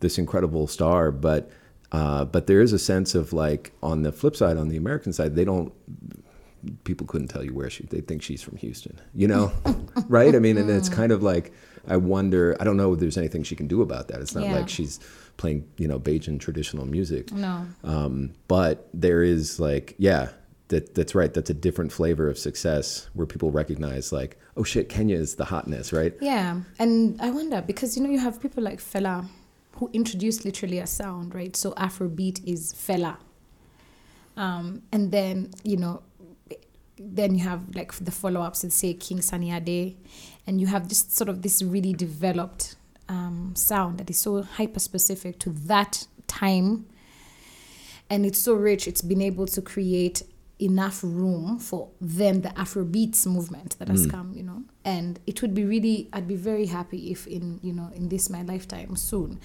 [0.00, 1.10] this incredible star.
[1.10, 1.48] But
[1.92, 5.12] uh, but there is a sense of like, on the flip side, on the American
[5.14, 5.72] side, they don't.
[6.84, 7.84] People couldn't tell you where she.
[7.84, 9.52] They think she's from Houston, you know,
[10.08, 10.34] right?
[10.34, 11.52] I mean, and it's kind of like
[11.86, 12.56] I wonder.
[12.60, 14.20] I don't know if there's anything she can do about that.
[14.20, 14.56] It's not Yeah.
[14.56, 15.00] like she's
[15.36, 17.32] playing, you know, Bajan traditional music.
[17.32, 17.66] No.
[17.84, 20.28] Um, but there is like, yeah,
[20.68, 21.32] that that's right.
[21.32, 25.44] That's a different flavor of success where people recognize like, oh shit, Kenya is the
[25.46, 26.12] hotness, right?
[26.20, 29.26] Yeah, and I wonder because you know you have people like Fela,
[29.76, 31.56] who introduced literally a sound, right?
[31.56, 33.16] So Afrobeat is Fela,
[34.36, 36.02] um, and then you know,
[37.00, 39.96] then you have like the follow-ups and say King Sunny Ade,
[40.46, 42.76] and you have just sort of this really developed
[43.08, 46.86] um, sound that is so hyper specific to that time,
[48.10, 48.86] and it's so rich.
[48.88, 50.22] It's been able to create
[50.60, 54.64] enough room for then the Afrobeats movement that has come, you know.
[54.84, 58.28] And it would be really, I'd be very happy if in, you know, in this
[58.28, 59.38] my lifetime soon,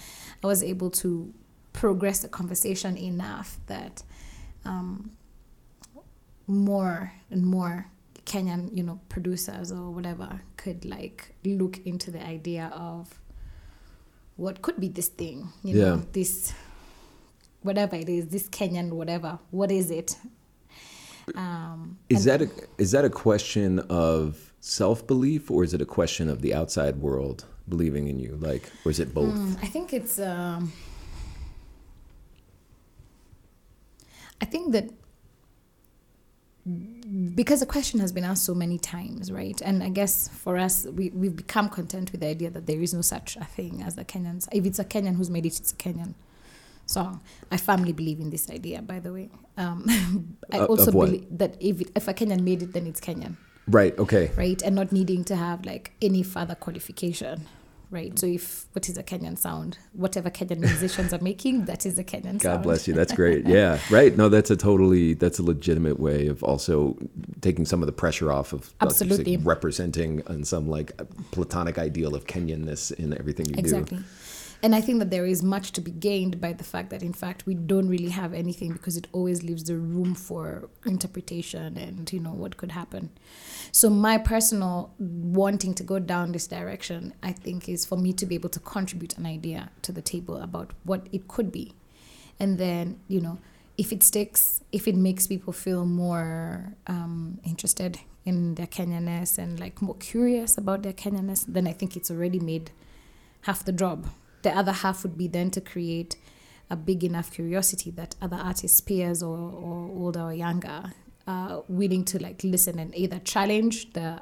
[0.44, 1.32] I was able to
[1.72, 4.02] progress the conversation enough that
[4.66, 5.12] um,
[6.48, 7.88] more and more
[8.26, 13.20] Kenyan, you know, producers or whatever could like look into the idea of
[14.38, 16.54] what could be this thing, you know, this
[17.62, 19.40] whatever it is, this Kenyan whatever.
[19.52, 20.18] What is it?
[21.36, 25.86] Um, Is that a is that a question of self belief or is it a
[25.86, 28.38] question of the outside world believing in you?
[28.42, 29.34] Like, or is it both?
[29.34, 30.20] Mm, I think it's.
[30.20, 30.74] Um,
[34.42, 34.90] I think that
[37.36, 39.60] because the question has been asked so many times, right?
[39.62, 42.94] And I guess for us, we, we've become content with the idea that there is
[42.94, 44.48] no such a thing as the Kenyans.
[44.52, 46.14] If it's a Kenyan who's made it, it's a Kenyan
[46.86, 47.20] song.
[47.52, 49.30] I firmly believe in this idea, by the way.
[49.58, 53.02] Um, I Of- also believe that if, it, if a Kenyan made it, then it's
[53.02, 53.36] Kenyan
[53.68, 53.98] Right.
[53.98, 54.32] Okay.
[54.36, 54.62] right?
[54.62, 57.46] And not needing to have like any further qualification,
[57.94, 58.18] right?
[58.18, 62.04] So if what is a Kenyan sound, whatever Kenyan musicians are making, that is a
[62.04, 62.42] Kenyan sound.
[62.42, 62.94] God bless you.
[62.94, 63.46] That's great.
[63.54, 63.78] Yeah.
[63.92, 64.18] Right.
[64.18, 66.98] No, that's a totally that's a legitimate way of also
[67.42, 69.38] taking some of the pressure off of like, say, Absolutely.
[69.38, 70.92] representing on some like
[71.32, 73.98] platonic ideal of Kenyanness in everything you Exactly.
[74.00, 74.04] do.
[74.64, 77.12] And I think that there is much to be gained by the fact that, in
[77.12, 82.12] fact, we don't really have anything because it always leaves the room for interpretation and,
[82.14, 83.10] you know, what could happen.
[83.74, 88.26] So, my personal wanting to go down this direction, I think, is for me to
[88.26, 91.74] be able to contribute an idea to the table about what it could be.
[92.40, 93.40] And then, you know,
[93.78, 99.60] if it sticks, if it makes people feel more um, interested in their Kenyanness and
[99.60, 102.72] like more curious about their Kenyanness, then I think it's already made
[103.42, 104.08] half the job.
[104.44, 106.16] The other half would be then to create
[106.70, 110.94] a big enough curiosity that other artists, peers or, or older or younger,
[111.28, 114.22] are willing to like listen and either challenge the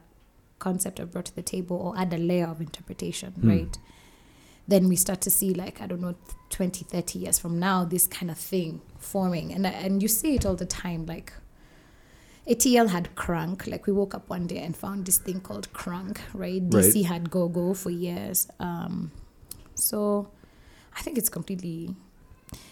[0.60, 3.78] concept I've brought to the table or add a layer of interpretation, right?
[4.68, 6.16] Then we start to see like, I don't know,
[6.52, 9.52] 20, 30 years from now, this kind of thing forming.
[9.52, 11.34] And, and you see it all the time, like
[12.48, 13.68] ATL had Crunk.
[13.68, 16.68] Like we woke up one day and found this thing called Crunk, right?
[16.70, 18.48] DC had Go Go for years.
[18.60, 19.12] Um,
[19.76, 20.30] so
[20.96, 21.96] I think it's completely.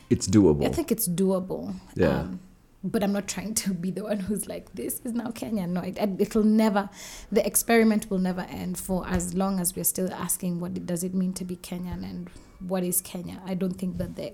[0.09, 0.65] It's doable.
[0.65, 1.75] I think it's doable.
[1.95, 2.21] Yeah.
[2.21, 2.39] Um,
[2.83, 5.67] but I'm not trying to be the one who's like, this is now Kenya.
[5.67, 6.89] No, it, it'll never,
[7.31, 11.03] the experiment will never end for as long as we're still asking what it, does
[11.03, 13.41] it mean to be Kenyan and what is Kenya.
[13.45, 14.31] I don't think that the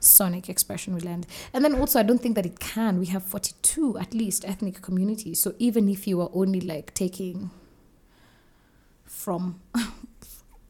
[0.00, 1.26] sonic expression will end.
[1.52, 2.98] And then also, I don't think that it can.
[2.98, 5.40] We have 42 at least ethnic communities.
[5.40, 7.50] So even if you are only like taking
[9.04, 9.60] from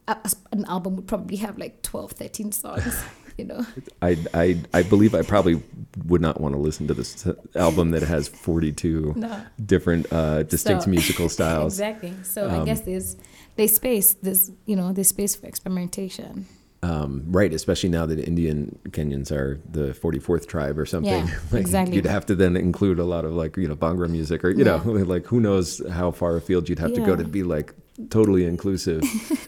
[0.07, 3.03] an album would probably have like 12, 13 songs,
[3.37, 3.65] you know?
[4.01, 5.61] I, I I believe I probably
[6.05, 9.41] would not want to listen to this album that has 42 No.
[9.65, 11.73] different uh, distinct So- musical styles.
[11.73, 12.13] exactly.
[12.23, 13.17] So I Um, guess there's
[13.55, 14.13] there's space.
[14.13, 16.45] There's you know there's space for experimentation.
[16.83, 21.25] Um, right, especially now that Indian Kenyans are the 44th tribe or something.
[21.27, 21.95] Yeah, like, exactly.
[21.95, 24.63] You'd have to then include a lot of like, you know, Bhangra music or, you
[24.63, 27.73] know, like who knows how far afield you'd have to go to be like
[28.09, 29.01] totally inclusive.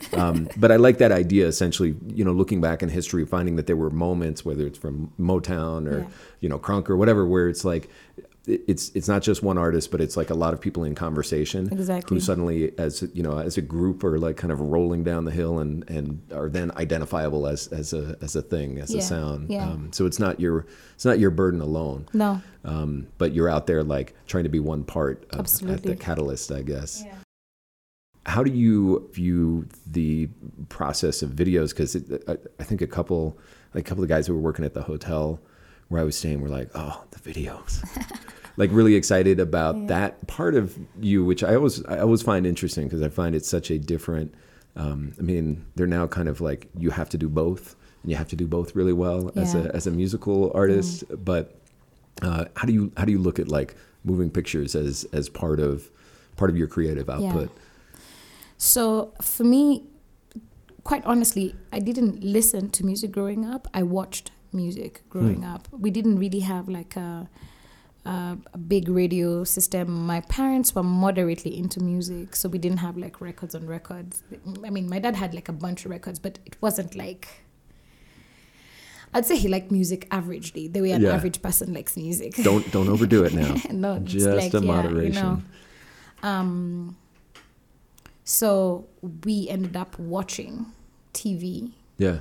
[0.14, 3.68] um, but I like that idea essentially, you know, looking back in history, finding that
[3.68, 6.08] there were moments, whether it's from Motown or, Yeah.
[6.42, 7.90] you know, Crunk or whatever, where it's like,
[8.48, 11.70] it's it's not just one artist, but it's like a lot of people in conversation
[11.72, 12.16] Exactly.
[12.16, 15.32] who suddenly, as you know, as a group, are like kind of rolling down the
[15.32, 19.52] hill and and are then identifiable as as a as a thing, as a sound.
[19.52, 19.70] yeah.
[19.70, 23.68] Um, so it's not your it's not your burden alone, No, um, but you're out
[23.68, 27.04] there like trying to be one part of at the catalyst, I guess.
[28.30, 30.30] How do you view the
[30.70, 31.70] process of videos?
[31.70, 31.96] Because
[32.28, 33.38] I, I think a couple,
[33.74, 35.40] like a couple of guys who were working at the hotel
[35.88, 37.84] where I was staying were like, "Oh, the videos,"
[38.58, 42.86] like really excited about that part of you, which I always I always find interesting
[42.86, 44.34] because I find it such a different.
[44.76, 48.18] Um, I mean, they're now kind of like you have to do both, and you
[48.18, 51.04] have to do both really well as a as a musical artist.
[51.26, 51.56] But
[52.22, 55.60] uh, how do you how do you look at like moving pictures as as part
[55.60, 55.90] of
[56.38, 57.50] part of your creative output?
[58.62, 59.86] So for me,
[60.84, 63.68] quite honestly, I didn't listen to music growing up.
[63.74, 65.54] I watched music growing Hmm.
[65.56, 65.68] up.
[65.72, 67.28] We didn't really have like a
[68.06, 70.06] uh, a big radio system.
[70.08, 74.24] My parents were moderately into music, so we didn't have like records on records.
[74.66, 77.28] I mean, my dad had like a bunch of records, but it wasn't like.
[79.14, 81.14] I'd say he liked music averagely, the way an Yeah.
[81.14, 82.36] average person likes music.
[82.44, 83.56] Don't don't overdo it now.
[83.72, 85.14] no, Just like, a yeah, moderation.
[85.14, 85.44] You
[86.24, 86.98] know, um,
[88.30, 88.86] so
[89.26, 90.68] we ended up watching
[91.14, 92.20] TV, Yeah.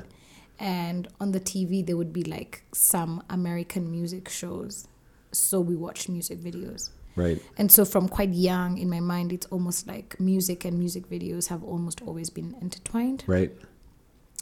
[0.59, 4.89] and on the TV there would be like some American music shows.
[5.33, 6.89] So we watched music videos.
[7.15, 7.43] Right.
[7.59, 11.49] And so from quite young in my mind, it's almost like music and music videos
[11.49, 13.25] have almost always been intertwined.
[13.27, 13.53] Right.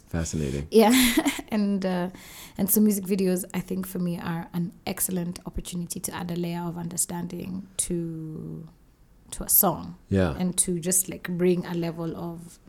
[0.07, 0.67] Fascinating.
[0.71, 0.93] Yeah,
[1.49, 2.09] and uh,
[2.57, 6.35] and so music videos, I think for me are an excellent opportunity to add a
[6.37, 8.69] layer of understanding to
[9.31, 10.35] to a song Yeah.
[10.37, 12.59] and to just like bring a level of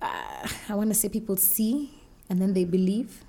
[0.00, 1.90] uh, I want to say people see
[2.28, 3.24] and then they believe,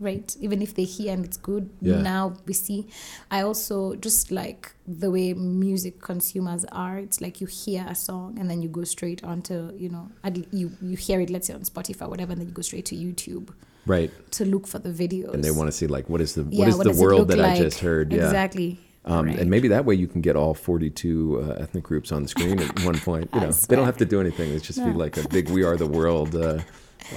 [0.00, 0.34] right?
[0.40, 2.00] Even if they hear and it's good, Yeah.
[2.00, 2.88] now we see.
[3.30, 6.98] I also just like the way music consumers are.
[6.98, 10.08] It's like you hear a song and then you go straight onto, you know,
[10.52, 12.86] you you hear it, let's say on Spotify, or whatever, and then you go straight
[12.86, 13.50] to YouTube
[13.86, 14.10] Right.
[14.32, 15.32] to look for the videos.
[15.34, 17.28] And they want to see like what is the Yeah, what is what the world
[17.28, 18.12] that I just heard?
[18.12, 18.24] Yeah.
[18.24, 18.80] Exactly.
[19.08, 19.38] Um, Right.
[19.38, 22.58] And maybe that way you can get all 42 uh, ethnic groups on the screen
[22.60, 23.28] at one point.
[23.34, 24.52] You know, they don't have to do anything.
[24.52, 26.58] It's just be like a big "We Are the World" uh,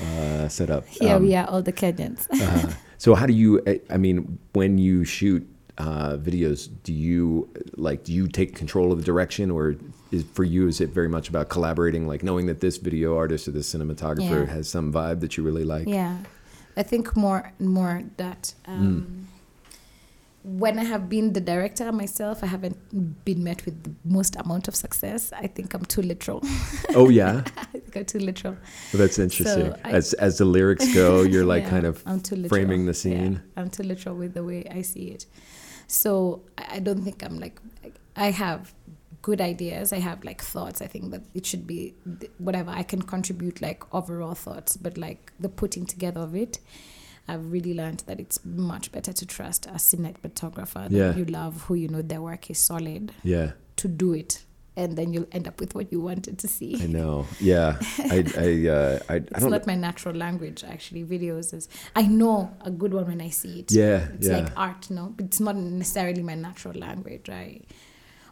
[0.06, 0.86] uh, setup.
[1.02, 2.28] Yeah, Um, we are, all the Kenyans.
[2.32, 3.62] uh, so how do you?
[3.65, 5.47] I- I mean, when you shoot
[5.80, 9.75] uh, videos, do you like do you take control of the direction, or
[10.12, 13.47] is for you is it very much about collaborating, like knowing that this video artist
[13.47, 14.54] or this cinematographer Yeah.
[14.54, 15.88] has some vibe that you really like?
[15.88, 16.17] Yeah,
[16.78, 19.28] I think more more that um,
[20.43, 24.67] when I have been the director myself, I haven't been met with the most amount
[24.67, 25.34] of success.
[25.34, 26.41] I think I'm too literal.
[26.95, 28.54] Oh yeah, I think I'm too literal.
[28.93, 29.73] well, that's interesting.
[29.84, 32.49] I- as as the lyrics go, you're like Yeah, kind of I'm too literal.
[32.49, 33.41] framing the Yeah, scene.
[33.58, 35.25] I'm too literal with the way I see it.
[35.88, 37.60] So I I don't think I'm like
[38.15, 38.73] I have
[39.21, 39.91] good ideas.
[39.91, 40.82] I have like thoughts.
[40.82, 41.93] I think that it should be
[42.38, 46.60] whatever I can contribute like overall thoughts, but like the putting together of it.
[47.29, 51.15] I've really learned that it's much better to trust a cinematographer that Yeah.
[51.15, 54.43] you love, who you know their work is solid, Yeah, to do it,
[54.75, 56.71] and then you'll end up with what you wanted to see.
[56.81, 57.25] I know.
[57.41, 59.51] Yeah, I I uh, I, I It's don't.
[59.51, 61.03] not my natural language, actually.
[61.03, 61.67] Videos is.
[61.95, 63.71] I know a good one when I see it.
[63.71, 64.37] Yeah, It's yeah.
[64.39, 65.13] like art, no?
[65.15, 67.63] But it's not necessarily my natural language, right?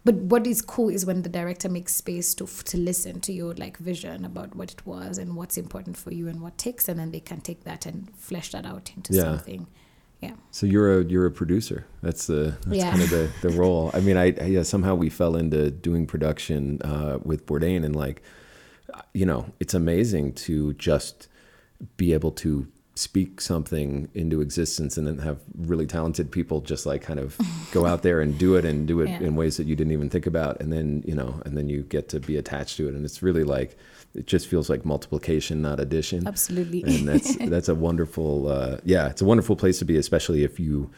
[0.08, 3.54] But what is cool is when the director makes space to to listen to your
[3.56, 6.98] like vision about what it was and what's important for you and what takes and
[6.98, 9.24] then they can take that and flesh that out into Yeah.
[9.24, 9.68] something.
[10.22, 10.36] Yeah.
[10.52, 11.80] So you're a you're a producer.
[12.02, 12.92] That's the that's Yeah.
[12.92, 13.92] kind of the, the role.
[13.94, 17.94] I mean, I, I yeah, somehow we fell into doing production uh, with Bourdain, and
[17.94, 18.22] like,
[19.14, 21.28] you know, it's amazing to just
[21.98, 22.66] be able to
[22.98, 27.38] speak something into existence and then have really talented people just like kind of
[27.72, 29.20] go out there and do it and do it Yeah.
[29.20, 31.84] in ways that you didn't even think about and then you know and then you
[31.84, 33.78] get to be attached to it and it's really like
[34.16, 36.82] it just feels like multiplication not addition Absolutely.
[36.84, 40.60] and that's that's a wonderful uh, yeah it's a wonderful place to be especially if
[40.60, 40.90] you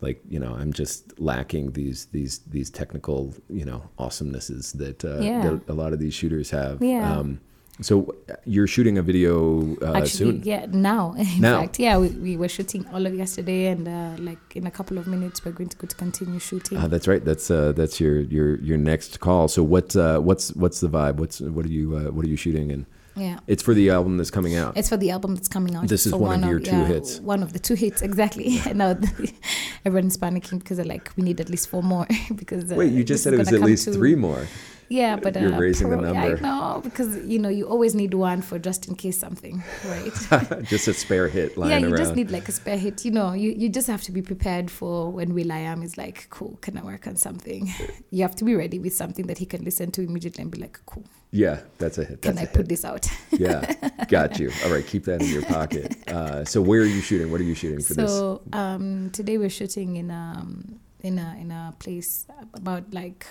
[0.00, 5.20] like you know i'm just lacking these these these technical you know awesomenesses that, uh,
[5.20, 5.42] Yeah.
[5.50, 7.18] that a lot of these shooters have Yeah.
[7.18, 7.40] um,
[7.80, 11.14] so you're shooting a video uh, Actually, soon yeah, now.
[11.18, 11.60] In Now.
[11.60, 14.96] fact, yeah, we, we were shooting all of yesterday, and uh, like in a couple
[14.96, 16.78] of minutes, we're going to go to continue shooting.
[16.78, 20.54] uh, that's right that's uh, that's your your your next call so what uh, what's
[20.54, 23.38] what's the vibe what's what are you uh, what are you shooting and yeah.
[23.48, 25.86] it's for the album that's coming out It's for the album that's coming out.
[25.88, 27.20] This is So one of your two yeah, hits.
[27.20, 28.60] One of the two hits, exactly.
[28.74, 28.96] now
[29.84, 32.06] everyone's panicking because they're like, we need at least four more
[32.36, 32.70] because.
[32.70, 34.46] Uh, wait you just said it was at least to- three more
[34.94, 36.36] Yeah, but uh, You're raising the number.
[36.36, 40.62] I know because you know you always need one for just in case something, right?
[40.74, 43.04] just a spare hit lying yeah, you around just need like a spare hit.
[43.04, 46.58] You know, you, you just have to be prepared for when will.i.am is like, cool,
[46.60, 47.72] can I work on something?
[48.10, 50.58] You have to be ready with something that he can listen to immediately and be
[50.58, 53.04] like, cool, yeah that's a hit can that's I a put this out?
[53.32, 53.74] yeah,
[54.06, 54.52] got you.
[54.64, 55.96] All right, keep that in your pocket.
[56.06, 57.32] Uh, so where are you shooting?
[57.32, 58.12] What are you shooting for this?
[58.12, 63.26] so um, today we're shooting in um in a in a place about like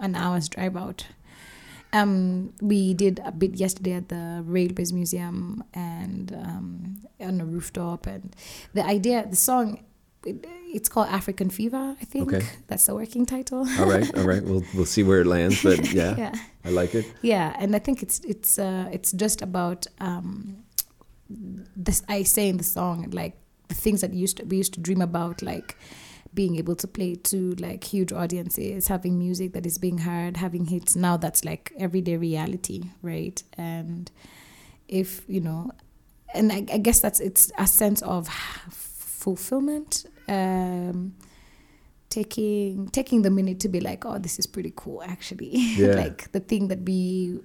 [0.00, 1.06] an hour's drive out.
[1.92, 8.06] Um, we did a bit yesterday at the Railways Museum and um, on a rooftop.
[8.08, 8.34] And
[8.72, 9.84] the idea, the song,
[10.26, 11.94] it, it's called African Fever.
[12.00, 12.44] I think Okay.
[12.66, 13.60] that's the working title.
[13.78, 14.42] All right, all right.
[14.42, 16.34] We'll we'll see where it lands, but yeah, yeah.
[16.64, 17.06] I like it.
[17.22, 20.64] Yeah, and I think it's it's uh, it's just about um,
[21.76, 22.02] this.
[22.08, 23.36] I say in the song like
[23.68, 25.76] the things that used to, we used to dream about, like
[26.34, 30.66] being able to play to like huge audiences, having music that is being heard, having
[30.66, 30.96] hits.
[30.96, 33.42] Now that's like everyday reality, right?
[33.56, 34.10] And
[34.88, 35.70] if you know,
[36.34, 38.28] and I, I guess that's it's a sense of
[38.70, 40.06] fulfillment.
[40.28, 41.14] Um,
[42.10, 45.50] taking taking the minute to be like, oh, this is pretty cool, actually.
[45.76, 45.94] Yeah.
[45.94, 47.40] like the thing that we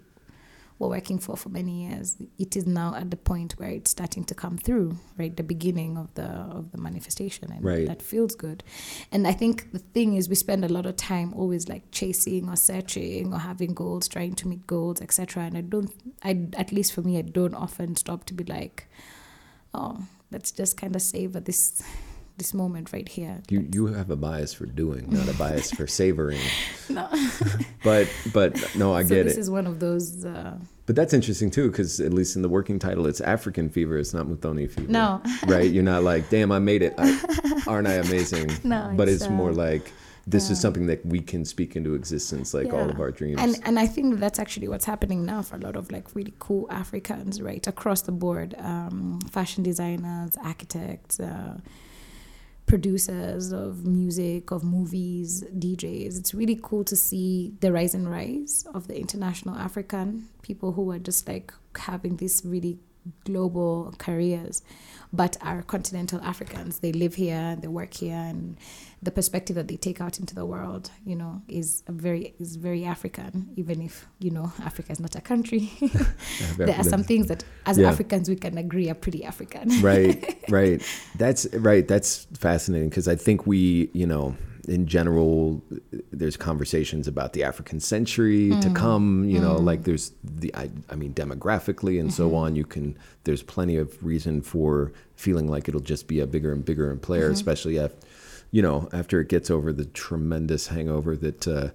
[0.79, 4.23] were working for for many years, it is now at the point where it's starting
[4.23, 5.35] to come through, right?
[5.35, 7.85] The beginning of the of the manifestation, and Right.
[7.87, 8.63] that feels good.
[9.11, 12.49] And I think the thing is, we spend a lot of time always like chasing
[12.49, 15.43] or searching or having goals, trying to meet goals, etc.
[15.43, 15.91] And I don't,
[16.23, 18.87] I at least for me, I don't often stop to be like,
[19.73, 21.83] oh, let's just kind of savor this
[22.39, 23.41] this moment right here.
[23.49, 26.41] You you have a bias for doing, not a bias for savoring.
[26.89, 27.07] No.
[27.83, 30.25] But but no, I so get this is one of those.
[30.25, 33.99] Uh, But that's interesting too, because at least in the working title, it's African fever.
[33.99, 34.91] It's not Muthoni fever.
[34.91, 35.21] No.
[35.47, 35.69] right?
[35.71, 36.95] You're not like, damn, I made it.
[36.97, 37.07] I,
[37.67, 38.49] aren't I amazing?
[38.63, 39.93] No, but it's, it's, more uh, like
[40.29, 43.39] this is something that we can speak into existence, like all of our dreams.
[43.39, 46.33] And and I think that's actually what's happening now for a lot of like really
[46.39, 48.55] cool Africans, right, across the board.
[48.57, 51.57] Um, fashion designers, architects, uh,
[52.69, 56.19] producers of music, of movies, DJs.
[56.19, 60.91] It's really cool to see the rise and rise of the international African people who
[60.91, 62.77] are just like having this really
[63.25, 64.61] global careers
[65.11, 66.79] but are continental africans.
[66.79, 68.57] They live here they work here and
[69.01, 72.85] the perspective that they take out into the world you know is very is very
[72.85, 75.71] african even if you know africa is not a country.
[76.57, 77.89] There are some things that as Yeah.
[77.89, 79.81] africans we can agree are pretty african.
[79.81, 80.81] Right right.
[81.17, 84.35] That's right that's fascinating because i think we you know
[84.67, 85.61] in general
[86.11, 88.61] there's conversations about the african century Mm.
[88.61, 92.29] to come you know like there's the I, I mean demographically and Mm-hmm.
[92.31, 96.27] so on you can there's plenty of reason for feeling like it'll just be a
[96.27, 97.33] bigger and bigger and player Mm-hmm.
[97.33, 97.93] especially if
[98.51, 101.69] you know after it gets over the tremendous hangover that uh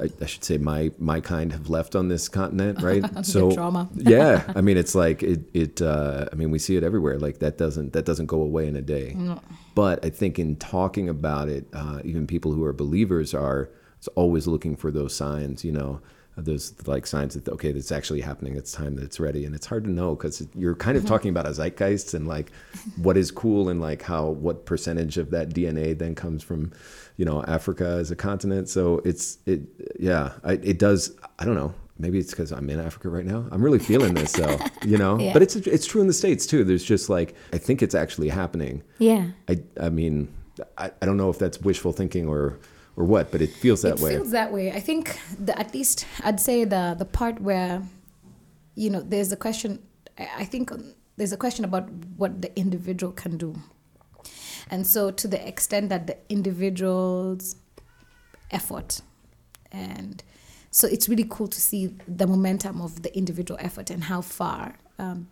[0.00, 3.02] I, I should say my my kind have left on this continent, right?
[3.02, 3.88] The trauma.
[3.94, 5.82] yeah, I mean it's like it it.
[5.82, 7.18] Uh, I mean we see it everywhere.
[7.18, 9.16] Like that doesn't that doesn't go away in a day.
[9.74, 14.08] But I think in talking about it, uh, even people who are believers are it's
[14.08, 15.64] always looking for those signs.
[15.64, 16.00] You know,
[16.36, 18.56] those like signs that okay, it's actually happening.
[18.56, 21.28] It's time that it's ready, and it's hard to know because you're kind of talking
[21.28, 22.50] about a zeitgeist and like
[22.96, 26.72] what is cool and like how what percentage of that DNA then comes from
[27.16, 28.68] you know Africa as a continent.
[28.68, 29.60] So it's it
[29.98, 33.46] yeah I, it does I don't know maybe it's because I'm in Africa right now.
[33.52, 35.32] I'm really feeling this though you know Yeah.
[35.32, 36.64] but it's it's true in the states too.
[36.64, 38.82] There's just like I think it's actually happening.
[38.98, 40.28] yeah I I mean
[40.78, 42.58] I, I don't know if that's wishful thinking or
[42.96, 44.10] or what, but it feels that it way.
[44.16, 44.70] feels that way.
[44.70, 47.82] I think the, at least I'd say the the part where,
[48.74, 49.78] you know, there's a question.
[50.18, 50.70] I think
[51.16, 51.88] there's a question about
[52.18, 53.54] what the individual can do,
[54.72, 57.56] and so to the extent that the individual's
[58.50, 59.02] effort,
[59.70, 60.22] and
[60.70, 64.78] so it's really cool to see the momentum of the individual effort and how far.
[64.98, 65.28] Um,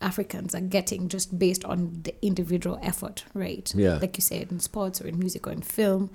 [0.00, 3.72] Africans are getting just based on the individual effort, right?
[3.74, 3.98] Yeah.
[3.98, 6.10] Like you said, in sports or in music or in film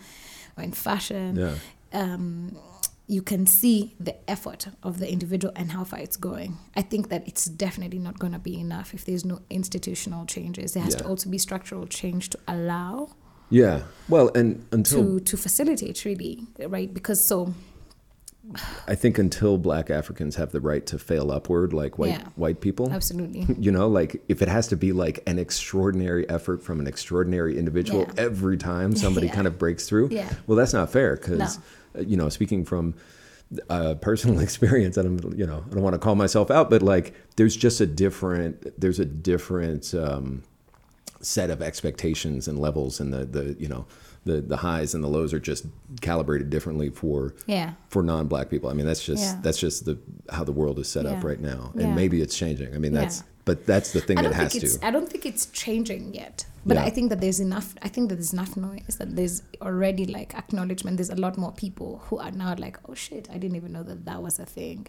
[0.58, 1.56] or in fashion yeah.
[1.94, 2.58] um,
[3.10, 6.58] you can see the effort of the individual and how far it's going.
[6.76, 10.74] I think that it's definitely not going to be enough if there's no institutional changes.
[10.74, 13.10] There has to also be structural change to allow
[13.50, 13.84] Yeah.
[14.10, 16.94] Well, and until to to facilitate really, right?
[16.94, 17.54] Because so
[18.88, 22.24] I think until black Africans have the right to fail upward like white Yeah.
[22.36, 22.90] white people.
[22.92, 26.88] absolutely, You know, like if it has to be like an extraordinary effort from an
[26.88, 28.14] extraordinary individual Yeah.
[28.30, 29.36] every time somebody Yeah.
[29.36, 30.30] kind of breaks through, Yeah.
[30.46, 31.60] well, that's not fair because,
[32.00, 32.94] you know, speaking from
[33.70, 36.82] uh, personal experience, I don't, you know, I don't want to call myself out, but
[36.82, 40.44] like there's just a different, there's a different um,
[41.22, 43.86] set of expectations and levels, and the the you know
[44.26, 45.66] the the highs and the lows are just
[46.02, 48.70] calibrated differently for yeah, for non-black people.
[48.70, 49.40] I mean, that's just Yeah.
[49.42, 49.98] that's just the
[50.30, 51.96] how the world is set up right now, and Yeah.
[51.96, 52.76] maybe it's changing.
[52.76, 53.24] I mean, that's Yeah.
[53.48, 54.86] But that's the thing that has to.
[54.86, 56.46] I don't think it's changing yet.
[56.66, 56.84] But Yeah.
[56.84, 60.36] I think that there's enough I think that there's enough noise that there's already like
[60.36, 60.98] acknowledgement.
[60.98, 63.84] There's a lot more people who are now like, oh shit, I didn't even know
[63.84, 64.88] that that was a thing.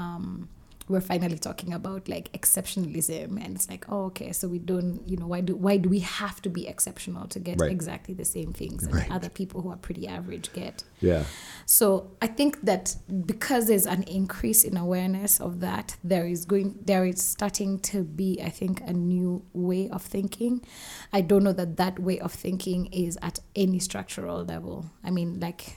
[0.00, 0.48] Um,
[0.88, 5.16] we're finally talking about like exceptionalism and it's like oh okay so we don't you
[5.16, 7.70] know why do why do we have to be exceptional to get Right.
[7.70, 9.10] exactly the same things that Right.
[9.10, 11.24] other people who are pretty average get Yeah,
[11.66, 16.78] so I think that because there's an increase in awareness of that, there is going
[16.84, 20.60] there is starting to be, I think, a new way of thinking.
[21.12, 24.86] I don't know that that way of thinking is at any structural level.
[25.04, 25.76] I mean, like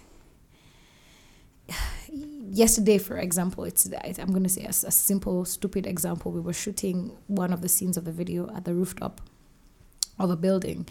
[2.55, 6.32] yesterday, for example, it's I'm going to say a, a simple, stupid example.
[6.32, 9.22] We were shooting one of the scenes of the video at the rooftop
[10.18, 10.88] of a building.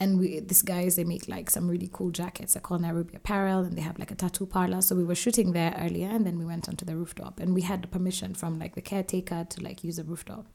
[0.00, 3.60] And we these guys they make like some really cool jackets they're called nairobi apparel
[3.60, 4.82] and they have like a tattoo parlor.
[4.82, 7.38] So we were shooting there earlier and then we went onto the rooftop.
[7.40, 10.46] And we had permission from like the caretaker to like use the rooftop.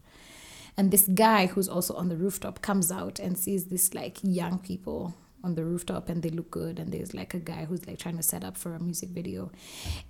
[0.76, 4.60] And this guy who's also on the rooftop comes out and sees this like young
[4.60, 5.14] people
[5.44, 8.18] on the rooftop and they look good and there's like a guy who's like trying
[8.18, 9.52] to set up for a music video.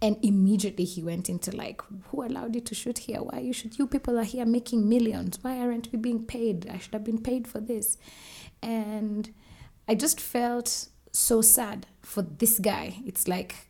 [0.02, 3.20] And immediately he went into like who allowed you to shoot here?
[3.20, 5.40] Why you should you people are here making millions.
[5.42, 6.68] Why aren't we being paid?
[6.70, 7.98] I should have been paid for this.
[8.62, 9.34] And
[9.88, 12.98] i just felt so sad for this guy.
[13.06, 13.68] It's like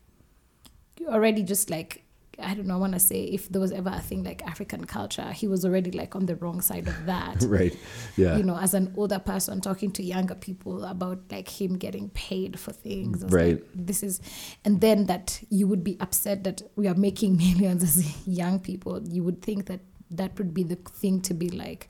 [1.00, 2.04] you already just like
[2.42, 4.86] I don't know, I want to say if there was ever a thing like African
[4.86, 7.42] culture, he was already like on the wrong side of that.
[7.48, 7.76] right.
[8.18, 8.38] Yeah.
[8.38, 12.60] You know, as an older person talking to younger people about like him getting paid
[12.60, 13.24] for things.
[13.24, 13.56] Right.
[13.56, 14.22] like, this is,
[14.66, 19.02] and then that you would be upset that we are making millions as young people.
[19.08, 19.82] You would think that
[20.12, 21.88] that would be the thing to be like,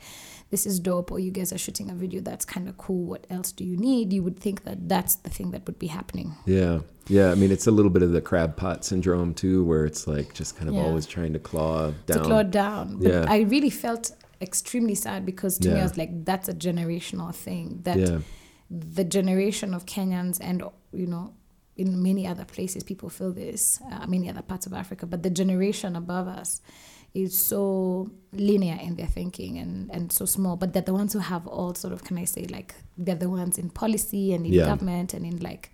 [0.49, 3.05] this is dope, or you guys are shooting a video that's kind of cool.
[3.05, 4.11] What else do you need?
[4.11, 6.35] You would think that that's the thing that would be happening.
[6.45, 6.79] Yeah.
[7.07, 7.31] Yeah.
[7.31, 10.33] I mean, it's a little bit of the crab pot syndrome too, where it's like
[10.33, 10.81] just kind of Yeah.
[10.83, 12.17] always trying to claw down.
[12.17, 12.97] to claw down.
[12.97, 13.25] But Yeah.
[13.27, 15.81] I really felt extremely sad because to me, Yeah.
[15.81, 17.81] I was like, that's a generational thing.
[17.83, 18.21] That
[18.71, 21.33] the generation of Kenyans and, you know,
[21.75, 25.29] in many other places, people feel this, uh, many other parts of Africa, but the
[25.29, 26.61] generation above us
[27.13, 30.55] is so linear in their thinking and, and so small.
[30.55, 33.29] But they're the ones who have all sort of, can I say, like, they're the
[33.29, 34.65] ones in policy and in Yeah.
[34.65, 35.71] government and in like,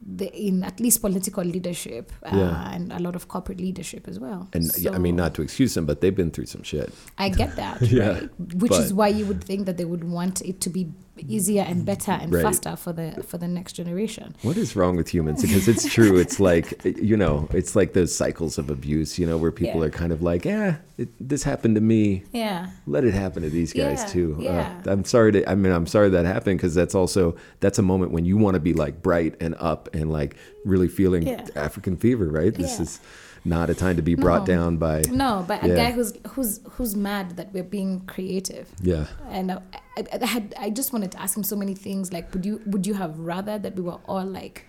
[0.00, 2.72] the, in at least political leadership uh, Yeah.
[2.72, 4.48] and a lot of corporate leadership as well.
[4.52, 6.92] And yeah, I mean, not to excuse them, but they've been through some shit.
[7.18, 8.30] I get that, Yeah, right?
[8.54, 10.92] Which is why you would think that they would want it to be
[11.26, 12.42] easier and better and Right.
[12.42, 14.34] faster for the for the next generation.
[14.42, 15.42] What is wrong with humans?
[15.42, 16.16] Because it's true.
[16.16, 19.86] It's like, you know, it's like those cycles of abuse, you know, where people Yeah.
[19.86, 22.24] are kind of like, yeah, it, this happened to me.
[22.32, 22.68] Yeah.
[22.86, 24.36] Let it happen to these guys Yeah, too.
[24.40, 24.80] yeah.
[24.86, 27.82] Uh, I'm sorry to, I mean, I'm sorry that happened because that's also, that's a
[27.82, 31.46] moment when you want to be like bright and up and like really feeling Yeah.
[31.56, 32.54] African fever, right?
[32.54, 33.00] This is
[33.48, 34.54] not a time to be brought No.
[34.54, 38.68] down by, No, but a guy who's who's who's mad that we're being creative.
[38.82, 39.06] yeah.
[39.30, 39.60] And uh,
[39.96, 42.12] I, I, I had I just wanted to ask him so many things.
[42.12, 44.66] Like, would you would you have rather that we were all like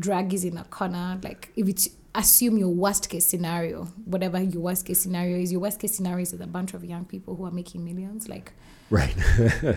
[0.00, 1.18] draggies in a corner?
[1.22, 5.60] Like, if it's assume your worst case scenario, whatever your worst case scenario is, your
[5.60, 8.28] worst case scenario is a bunch of young people who are making millions.
[8.28, 8.52] Like,
[8.90, 9.14] Right.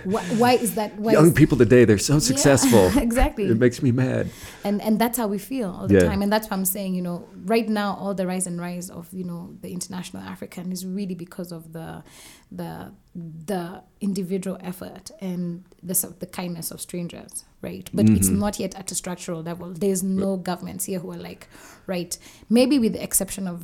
[0.05, 0.95] why, why is that?
[0.97, 2.85] Why Young is, people today, they're so Yeah, successful.
[3.07, 3.45] exactly.
[3.45, 4.29] It makes me mad.
[4.63, 6.09] and and that's how we feel all the Yeah.
[6.11, 7.17] time and that's what i'm saying you know
[7.53, 11.15] right now all the rise and rise of you know the international african is really
[11.25, 12.01] because of the
[12.59, 12.71] the
[13.45, 13.63] the
[14.01, 18.39] individual effort and the the kindness of strangers right but it's Mm-hmm.
[18.45, 21.43] not yet at a structural level there's no governments here who are like
[21.87, 22.17] right
[22.49, 23.57] maybe with the exception of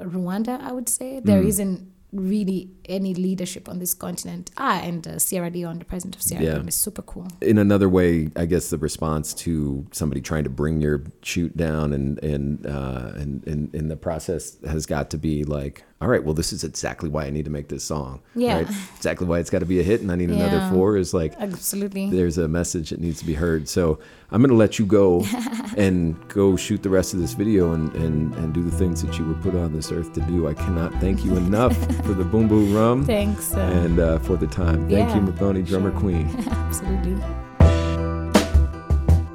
[0.00, 1.46] rwanda i would say there Mm.
[1.52, 1.70] not
[2.14, 6.44] really any leadership on this continent ah and uh, sierra leone the president of sierra
[6.44, 6.54] Yeah.
[6.54, 10.50] leone is super cool in another way, I guess the response to somebody trying to
[10.50, 15.18] bring your shoot down and and uh, and, and and the process has got to
[15.18, 18.20] be like, all right, well, this is exactly why I need to make this song.
[18.34, 18.56] Yeah.
[18.58, 18.68] Right?
[18.94, 20.98] Exactly why it's got to be a hit, and I need another four.
[20.98, 23.70] Is like absolutely there's a message that needs to be heard.
[23.70, 23.98] So
[24.30, 25.24] I'm gonna let you go
[25.78, 29.18] and go shoot the rest of this video and and and do the things that
[29.18, 30.46] you were put on this earth to do.
[30.46, 31.74] I cannot thank you enough
[32.04, 34.86] for the Bumbu Rum thanks uh, and uh, for the time.
[34.90, 36.00] Thank you, Yeah, Muthoni, drummer sure.
[36.00, 36.26] queen.
[36.50, 37.22] absolutely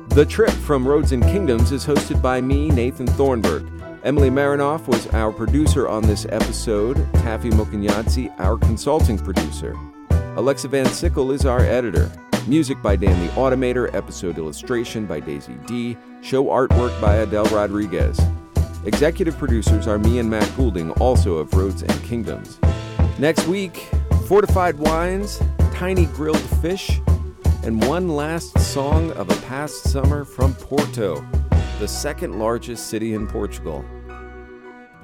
[0.10, 3.72] The Trip from Roads and Kingdoms is hosted by me, Nathan Thornburgh.
[4.04, 9.78] Emily Marinoff was our producer on this episode, Taffy Mokanyadzi, our consulting producer.
[10.36, 12.12] Alexa Van Sickle is our editor.
[12.48, 18.20] Music by Dan the Automator, episode illustration by Daisy D, show artwork by Adele Rodriguez.
[18.86, 22.60] Executive producers are me and Matt Goulding, also of Roads and Kingdoms.
[23.20, 23.90] Next week,
[24.28, 25.40] fortified wines,
[25.72, 27.00] tiny grilled fish,
[27.64, 31.26] and one last song of a past summer from Porto,
[31.80, 33.84] the second largest city in Portugal.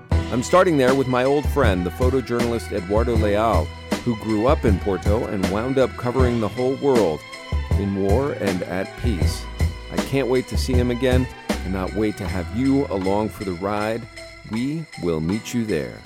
[0.10, 3.66] I'm starting there with my old friend, the photojournalist Eduardo Leal,
[4.04, 7.20] who grew up in Porto and wound up covering the whole world
[7.72, 9.44] in war and at peace.
[9.92, 13.54] I can't wait to see him again, cannot wait to have you along for the
[13.54, 14.02] ride.
[14.50, 16.00] We will meet you there.